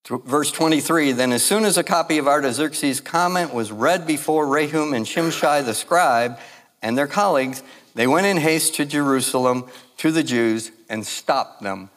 Verse 0.08 0.52
23 0.52 1.12
Then, 1.14 1.32
as 1.32 1.44
soon 1.44 1.66
as 1.66 1.78
a 1.78 1.84
copy 1.84 2.18
of 2.18 2.28
Artaxerxes' 2.28 3.02
comment 3.02 3.54
was 3.54 3.72
read 3.72 4.08
before 4.08 4.46
Rehum 4.46 4.96
and 4.96 5.06
Shimshai 5.06 5.66
the 5.66 5.74
scribe, 5.74 6.40
and 6.82 6.98
their 6.98 7.08
colleagues, 7.08 7.64
they 7.96 8.08
went 8.08 8.28
in 8.28 8.38
haste 8.38 8.76
to 8.76 8.86
Jerusalem 8.86 9.68
to 9.98 10.12
the 10.12 10.24
Jews 10.24 10.72
and 10.90 11.06
stopped 11.06 11.62
them 11.62 11.90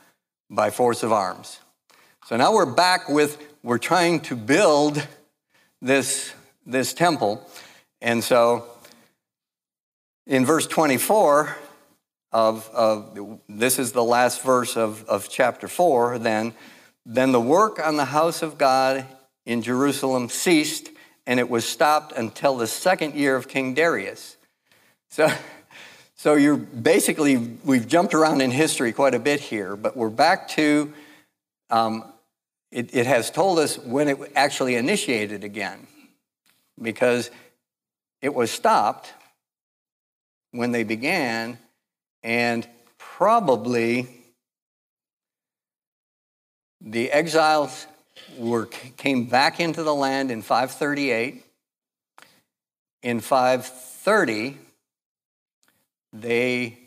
by 0.48 0.70
force 0.70 1.02
of 1.02 1.12
arms. 1.12 1.60
So 2.31 2.37
now 2.37 2.53
we're 2.53 2.64
back 2.64 3.09
with, 3.09 3.45
we're 3.64 3.79
trying 3.79 4.21
to 4.21 4.37
build 4.37 5.05
this, 5.83 6.33
this 6.64 6.95
temple. 6.95 7.45
And 8.01 8.23
so 8.23 8.66
in 10.29 10.47
verse 10.47 10.69
24 10.69 11.57
of, 12.31 12.71
of 12.73 13.40
this 13.49 13.81
is 13.81 13.90
the 13.90 14.05
last 14.05 14.43
verse 14.43 14.77
of, 14.77 15.05
of 15.09 15.29
chapter 15.29 15.66
4, 15.66 16.21
then, 16.21 16.55
then 17.05 17.33
the 17.33 17.40
work 17.40 17.85
on 17.85 17.97
the 17.97 18.05
house 18.05 18.43
of 18.43 18.59
God 18.59 19.07
in 19.45 19.61
Jerusalem 19.61 20.29
ceased, 20.29 20.90
and 21.27 21.40
it 21.40 21.51
was 21.51 21.64
stopped 21.64 22.12
until 22.12 22.57
the 22.57 22.69
second 22.69 23.16
year 23.16 23.35
of 23.35 23.49
King 23.49 23.75
Darius. 23.75 24.37
So, 25.09 25.33
so 26.14 26.35
you're 26.35 26.57
basically, 26.57 27.38
we've 27.64 27.88
jumped 27.88 28.14
around 28.14 28.40
in 28.40 28.53
history 28.53 28.93
quite 28.93 29.16
a 29.16 29.19
bit 29.19 29.40
here, 29.40 29.75
but 29.75 29.97
we're 29.97 30.11
back 30.11 30.47
to, 30.51 30.93
um, 31.71 32.05
it, 32.70 32.94
it 32.94 33.06
has 33.06 33.30
told 33.30 33.59
us 33.59 33.78
when 33.78 34.09
it 34.09 34.18
actually 34.37 34.76
initiated 34.76 35.44
again, 35.44 35.87
because 36.80 37.30
it 38.22 38.35
was 38.35 38.50
stopped 38.50 39.12
when 40.52 40.72
they 40.72 40.85
began, 40.85 41.59
and 42.22 42.66
probably 42.98 44.09
the 46.80 47.11
exiles 47.11 47.87
were, 48.38 48.66
came 48.66 49.26
back 49.26 49.61
into 49.61 49.83
the 49.83 49.94
land 49.94 50.30
in 50.30 50.42
538. 50.42 51.44
In 53.02 53.20
530, 53.20 54.59
they 56.12 56.78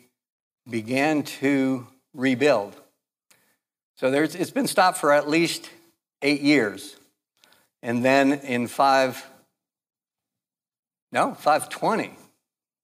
began 0.68 1.22
to 1.24 1.86
rebuild. 2.14 2.76
So 3.96 4.12
it's 4.12 4.50
been 4.50 4.66
stopped 4.66 4.98
for 4.98 5.12
at 5.12 5.28
least 5.28 5.70
eight 6.22 6.40
years. 6.40 6.96
And 7.82 8.04
then 8.04 8.32
in 8.32 8.66
5, 8.66 9.24
no, 11.12 11.34
520, 11.34 12.16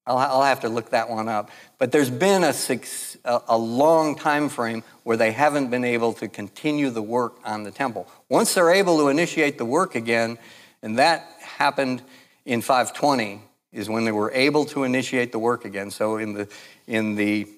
I'll, 0.07 0.19
I'll 0.19 0.43
have 0.43 0.61
to 0.61 0.69
look 0.69 0.91
that 0.91 1.09
one 1.09 1.29
up. 1.29 1.51
But 1.79 1.91
there's 1.91 2.11
been 2.11 2.45
a, 2.45 2.53
six, 2.53 3.17
a, 3.25 3.41
a 3.49 3.59
long 3.59 4.15
time 4.15 4.49
frame 4.49 4.85
where 5.03 5.17
they 5.17 5.33
haven't 5.33 5.71
been 5.71 5.85
able 5.85 6.13
to 6.15 6.29
continue 6.29 6.91
the 6.91 7.03
work 7.03 7.37
on 7.45 7.65
the 7.65 7.71
temple. 7.71 8.07
Once 8.29 8.55
they're 8.55 8.71
able 8.71 8.99
to 8.99 9.09
initiate 9.09 9.59
the 9.59 9.65
work 9.65 9.95
again, 9.95 10.39
and 10.83 10.99
that 10.99 11.27
happened 11.41 12.03
in 12.45 12.61
520, 12.61 13.43
is 13.73 13.89
when 13.89 14.05
they 14.05 14.13
were 14.13 14.31
able 14.33 14.65
to 14.67 14.85
initiate 14.85 15.33
the 15.33 15.39
work 15.39 15.65
again. 15.65 15.91
So 15.91 16.17
in 16.17 16.35
the, 16.35 16.49
in 16.87 17.15
the 17.15 17.49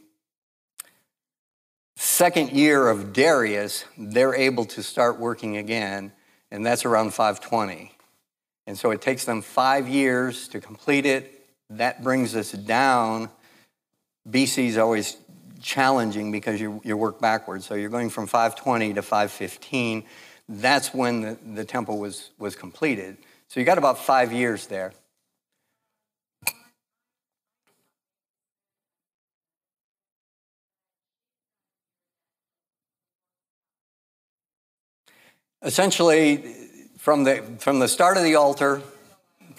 second 1.96 2.50
year 2.52 2.88
of 2.88 3.12
Darius, 3.12 3.84
they're 3.96 4.34
able 4.34 4.64
to 4.66 4.82
start 4.82 5.18
working 5.18 5.56
again, 5.56 6.12
and 6.50 6.64
that's 6.64 6.84
around 6.84 7.14
520. 7.14 7.92
And 8.66 8.78
so 8.78 8.90
it 8.90 9.00
takes 9.00 9.24
them 9.24 9.42
five 9.42 9.88
years 9.88 10.48
to 10.48 10.60
complete 10.60 11.06
it, 11.06 11.46
that 11.70 12.02
brings 12.02 12.36
us 12.36 12.52
down. 12.52 13.30
BC 14.28 14.66
is 14.66 14.78
always 14.78 15.16
challenging 15.60 16.30
because 16.30 16.60
you, 16.60 16.80
you 16.84 16.96
work 16.96 17.20
backwards. 17.20 17.64
So 17.64 17.74
you're 17.74 17.88
going 17.88 18.10
from 18.10 18.26
520 18.26 18.94
to 18.94 19.02
515. 19.02 20.04
That's 20.48 20.92
when 20.92 21.20
the, 21.20 21.38
the 21.54 21.64
temple 21.64 21.98
was, 21.98 22.30
was 22.38 22.56
completed. 22.56 23.16
So 23.48 23.60
you 23.60 23.66
got 23.66 23.78
about 23.78 23.98
five 23.98 24.32
years 24.32 24.66
there. 24.66 24.92
Essentially, 35.64 36.54
from 36.98 37.24
the, 37.24 37.42
from 37.58 37.78
the 37.78 37.88
start 37.88 38.16
of 38.16 38.22
the 38.22 38.34
altar 38.34 38.82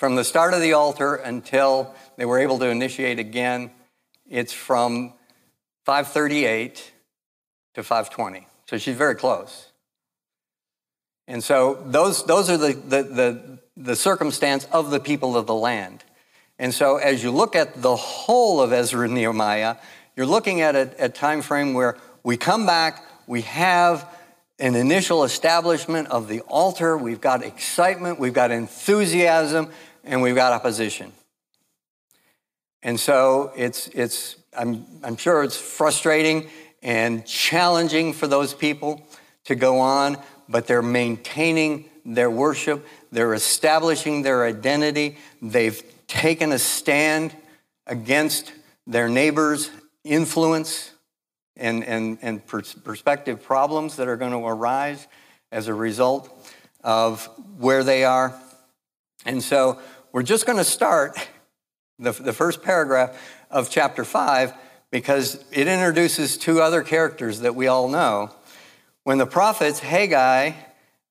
from 0.04 0.16
the 0.16 0.24
start 0.26 0.54
of 0.54 0.60
the 0.60 0.74
altar 0.74 1.16
until 1.16 1.96
they 2.18 2.26
were 2.26 2.39
able 2.39 2.60
to 2.60 2.68
initiate 2.68 3.20
again, 3.20 3.72
it's 4.30 4.52
from 4.52 5.13
538 5.86 6.92
to 7.76 7.84
520. 7.84 8.46
So 8.70 8.78
she's 8.78 8.98
very 8.98 9.16
close. 9.16 9.72
And 11.28 11.42
so 11.44 11.82
those, 11.86 12.26
those 12.26 12.50
are 12.50 12.58
the, 12.58 12.74
the, 12.74 13.04
the, 13.04 13.60
the 13.78 13.96
circumstance 13.96 14.68
of 14.74 14.92
the 14.92 15.00
people 15.00 15.38
of 15.38 15.48
the 15.48 15.56
land. 15.56 16.04
And 16.60 16.74
so 16.74 16.98
as 16.98 17.24
you 17.24 17.32
look 17.32 17.56
at 17.56 17.82
the 17.82 17.96
whole 17.96 18.60
of 18.62 18.74
Ezra 18.74 19.06
and 19.06 19.16
Nehemiah, 19.16 19.78
you're 20.18 20.26
looking 20.26 20.62
at 20.62 20.76
a, 20.76 21.06
a 21.06 21.08
time 21.08 21.42
frame 21.42 21.74
where 21.74 21.98
we 22.24 22.36
come 22.36 22.66
back, 22.66 23.06
we 23.26 23.42
have 23.44 24.06
an 24.60 24.76
initial 24.76 25.24
establishment 25.24 26.10
of 26.10 26.28
the 26.28 26.42
altar, 26.42 26.98
we've 26.98 27.22
got 27.22 27.44
excitement, 27.44 28.20
we've 28.20 28.34
got 28.34 28.52
enthusiasm, 28.52 29.70
and 30.04 30.22
we've 30.22 30.36
got 30.36 30.54
opposition. 30.54 31.12
And 32.84 33.00
so 33.00 33.52
it's, 33.56 33.88
it's 33.88 34.36
I'm, 34.56 34.86
I'm 35.04 35.18
sure 35.18 35.44
it's 35.44 35.58
frustrating 35.58 36.50
and 36.82 37.26
challenging 37.26 38.13
for 38.13 38.28
those 38.28 38.54
people 38.54 39.08
to 39.46 39.56
go 39.56 39.80
on, 39.80 40.18
but 40.50 40.68
they're 40.68 40.82
maintaining 40.82 41.89
their 42.06 42.30
worship, 42.30 42.86
they're 43.12 43.34
establishing 43.34 44.22
their 44.22 44.46
identity, 44.46 45.18
they've 45.42 45.82
taken 46.08 46.52
a 46.52 46.60
stand 46.60 47.34
against 47.88 48.52
their 48.86 49.08
neighbors' 49.08 49.72
influence 50.04 50.93
and, 51.58 51.84
and, 51.84 52.18
and 52.22 52.46
perspective 52.46 53.44
problems 53.44 53.98
that 53.98 54.08
are 54.08 54.18
going 54.18 54.32
to 54.32 54.46
arise 54.46 55.08
as 55.52 55.68
a 55.68 55.74
result 55.74 56.30
of 56.84 57.30
where 57.58 57.84
they 57.84 58.04
are. 58.04 58.34
And 59.26 59.42
so 59.42 59.80
we're 60.12 60.24
just 60.24 60.46
going 60.46 60.58
to 60.58 60.63
start 60.63 61.18
the, 62.00 62.12
the 62.12 62.34
first 62.34 62.63
paragraph 62.63 63.18
of 63.50 63.70
chapter 63.70 64.04
5 64.04 64.54
because 64.92 65.44
it 65.52 65.68
introduces 65.68 66.38
two 66.38 66.62
other 66.62 66.84
characters 66.84 67.39
that 67.39 67.56
we 67.56 67.68
all 67.68 67.88
know. 67.88 68.32
When 69.04 69.18
the 69.18 69.26
prophets 69.26 69.80
Haggai 69.80 70.52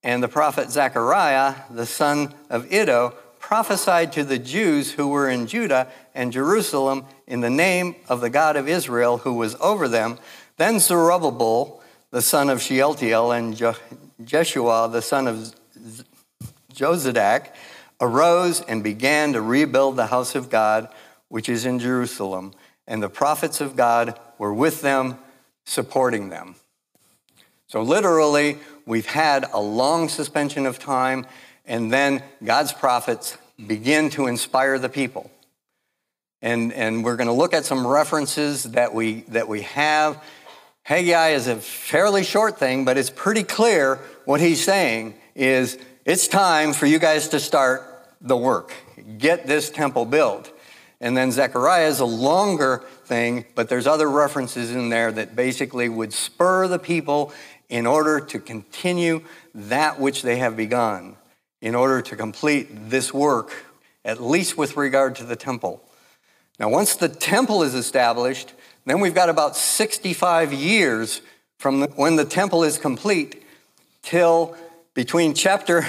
and 0.02 0.22
the 0.22 0.28
prophet 0.28 0.70
Zechariah, 0.70 1.54
the 1.70 1.86
son 1.86 2.34
of 2.50 2.72
Iddo, 2.72 3.14
prophesied 3.52 4.10
to 4.10 4.24
the 4.24 4.38
Jews 4.38 4.92
who 4.92 5.08
were 5.08 5.28
in 5.28 5.46
Judah 5.46 5.86
and 6.14 6.32
Jerusalem 6.32 7.04
in 7.26 7.42
the 7.42 7.50
name 7.50 7.94
of 8.08 8.22
the 8.22 8.30
God 8.30 8.56
of 8.56 8.66
Israel 8.66 9.18
who 9.18 9.34
was 9.34 9.56
over 9.56 9.88
them, 9.88 10.18
then 10.56 10.78
Zerubbabel, 10.78 11.82
the 12.10 12.22
son 12.22 12.48
of 12.48 12.62
Shealtiel, 12.62 13.30
and 13.30 13.54
Jeshua, 14.24 14.88
the 14.90 15.02
son 15.02 15.28
of 15.28 15.54
Jozadak, 16.72 17.48
arose 18.00 18.62
and 18.62 18.82
began 18.82 19.34
to 19.34 19.42
rebuild 19.42 19.96
the 19.96 20.06
house 20.06 20.34
of 20.34 20.48
God, 20.48 20.88
which 21.28 21.50
is 21.50 21.66
in 21.66 21.78
Jerusalem. 21.78 22.54
And 22.86 23.02
the 23.02 23.10
prophets 23.10 23.60
of 23.60 23.76
God 23.76 24.18
were 24.38 24.54
with 24.54 24.80
them, 24.80 25.18
supporting 25.66 26.30
them. 26.30 26.54
So, 27.66 27.82
literally, 27.82 28.56
we've 28.86 29.04
had 29.04 29.44
a 29.52 29.60
long 29.60 30.08
suspension 30.08 30.64
of 30.64 30.78
time, 30.78 31.26
and 31.66 31.92
then 31.92 32.22
God's 32.42 32.72
prophets 32.72 33.36
begin 33.66 34.10
to 34.10 34.26
inspire 34.26 34.78
the 34.78 34.88
people. 34.88 35.30
And, 36.40 36.72
and 36.72 37.04
we're 37.04 37.16
going 37.16 37.28
to 37.28 37.32
look 37.32 37.54
at 37.54 37.64
some 37.64 37.86
references 37.86 38.64
that 38.64 38.92
we, 38.92 39.20
that 39.28 39.46
we 39.46 39.62
have. 39.62 40.22
Haggai 40.82 41.30
is 41.30 41.46
a 41.46 41.56
fairly 41.56 42.24
short 42.24 42.58
thing, 42.58 42.84
but 42.84 42.98
it's 42.98 43.10
pretty 43.10 43.44
clear 43.44 43.96
what 44.24 44.40
he's 44.40 44.62
saying 44.62 45.14
is 45.34 45.78
it's 46.04 46.26
time 46.26 46.72
for 46.72 46.86
you 46.86 46.98
guys 46.98 47.28
to 47.28 47.38
start 47.38 47.82
the 48.20 48.36
work. 48.36 48.72
Get 49.18 49.46
this 49.46 49.70
temple 49.70 50.04
built. 50.04 50.52
And 51.00 51.16
then 51.16 51.32
Zechariah 51.32 51.88
is 51.88 52.00
a 52.00 52.04
longer 52.04 52.84
thing, 53.04 53.44
but 53.54 53.68
there's 53.68 53.86
other 53.86 54.08
references 54.08 54.70
in 54.72 54.88
there 54.88 55.10
that 55.12 55.34
basically 55.34 55.88
would 55.88 56.12
spur 56.12 56.68
the 56.68 56.78
people 56.78 57.32
in 57.68 57.86
order 57.86 58.20
to 58.20 58.38
continue 58.38 59.22
that 59.54 59.98
which 59.98 60.22
they 60.22 60.36
have 60.36 60.56
begun, 60.56 61.16
in 61.62 61.74
order 61.76 62.02
to 62.02 62.16
complete 62.16 62.90
this 62.90 63.14
work, 63.14 63.64
at 64.04 64.20
least 64.20 64.58
with 64.58 64.76
regard 64.76 65.14
to 65.14 65.24
the 65.24 65.36
temple. 65.36 65.82
Now, 66.58 66.68
once 66.68 66.96
the 66.96 67.08
temple 67.08 67.62
is 67.62 67.74
established, 67.74 68.52
then 68.84 69.00
we've 69.00 69.14
got 69.14 69.30
about 69.30 69.56
65 69.56 70.52
years 70.52 71.22
from 71.58 71.80
the, 71.80 71.86
when 71.94 72.16
the 72.16 72.24
temple 72.24 72.64
is 72.64 72.76
complete 72.76 73.44
till 74.02 74.56
between 74.92 75.32
chapter 75.32 75.86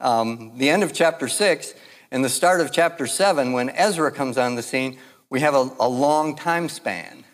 um, 0.00 0.52
the 0.56 0.70
end 0.70 0.82
of 0.82 0.92
chapter 0.92 1.26
6 1.26 1.74
and 2.10 2.24
the 2.24 2.28
start 2.28 2.60
of 2.60 2.70
chapter 2.70 3.06
7, 3.06 3.52
when 3.52 3.70
Ezra 3.70 4.12
comes 4.12 4.38
on 4.38 4.54
the 4.54 4.62
scene, 4.62 4.98
we 5.28 5.40
have 5.40 5.54
a, 5.54 5.70
a 5.80 5.88
long 5.88 6.36
time 6.36 6.68
span. 6.68 7.24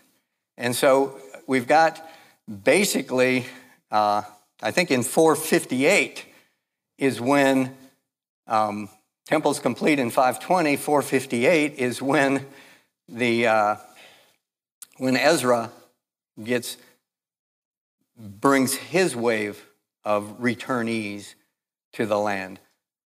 And 0.57 0.75
so 0.75 1.19
we've 1.45 1.67
got 1.67 2.05
basically, 2.63 3.45
uh, 3.91 4.23
I 4.61 4.71
think 4.71 4.89
in 4.89 5.03
458 5.03 6.25
is 6.97 7.21
when 7.21 7.75
um, 8.47 8.89
temple's 9.25 9.59
complete 9.59 9.99
in 9.99 10.09
520, 10.09 10.77
458 10.77 11.75
is 11.75 12.01
when 12.01 12.45
the 13.07 13.47
uh, 13.47 13.75
when 14.97 15.17
Ezra 15.17 15.71
gets 16.41 16.77
brings 18.17 18.75
his 18.75 19.15
wave 19.15 19.65
of 20.05 20.39
returnees 20.39 21.33
to 21.93 22.05
the 22.05 22.17
land. 22.17 22.59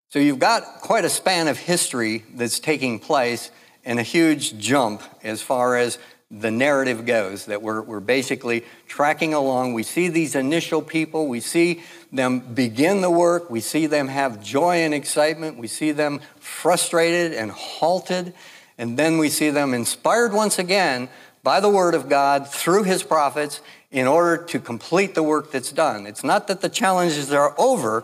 So 0.10 0.20
you've 0.20 0.40
got 0.40 0.64
quite 0.82 1.06
a 1.06 1.10
span 1.10 1.48
of 1.48 1.58
history 1.58 2.24
that's 2.34 2.60
taking 2.60 3.00
place 3.00 3.52
and 3.84 4.00
a 4.00 4.04
huge 4.04 4.58
jump 4.58 5.02
as 5.24 5.42
far 5.42 5.76
as 5.78 5.98
the 6.30 6.52
narrative 6.52 7.06
goes 7.06 7.46
that 7.46 7.62
we're, 7.62 7.82
we're 7.82 8.00
basically 8.00 8.66
tracking 8.88 9.34
along. 9.34 9.74
We 9.74 9.84
see 9.84 10.10
these 10.10 10.36
initial 10.36 10.82
people, 10.82 11.28
we 11.28 11.40
see 11.40 11.82
them 12.12 12.40
begin 12.40 13.02
the 13.02 13.10
work, 13.10 13.50
we 13.50 13.60
see 13.60 13.86
them 13.86 14.08
have 14.08 14.44
joy 14.44 14.78
and 14.78 14.94
excitement, 14.94 15.58
we 15.58 15.68
see 15.68 15.92
them 15.92 16.22
frustrated 16.40 17.34
and 17.34 17.52
halted, 17.52 18.34
and 18.78 18.98
then 18.98 19.18
we 19.18 19.30
see 19.30 19.50
them 19.50 19.74
inspired 19.74 20.34
once 20.34 20.60
again 20.60 21.10
by 21.44 21.60
the 21.60 21.70
Word 21.70 21.96
of 21.96 22.10
God 22.10 22.48
through 22.48 22.84
His 22.84 23.04
prophets 23.04 23.62
in 23.92 24.08
order 24.08 24.44
to 24.46 24.60
complete 24.60 25.16
the 25.16 25.24
work 25.24 25.52
that's 25.52 25.72
done. 25.72 26.06
It's 26.06 26.24
not 26.24 26.48
that 26.48 26.62
the 26.62 26.70
challenges 26.70 27.32
are 27.32 27.56
over, 27.58 28.04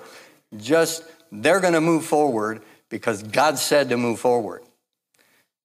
just 0.57 1.03
they're 1.31 1.59
going 1.59 1.73
to 1.73 1.81
move 1.81 2.05
forward 2.05 2.61
because 2.89 3.23
God 3.23 3.57
said 3.57 3.89
to 3.89 3.97
move 3.97 4.19
forward. 4.19 4.61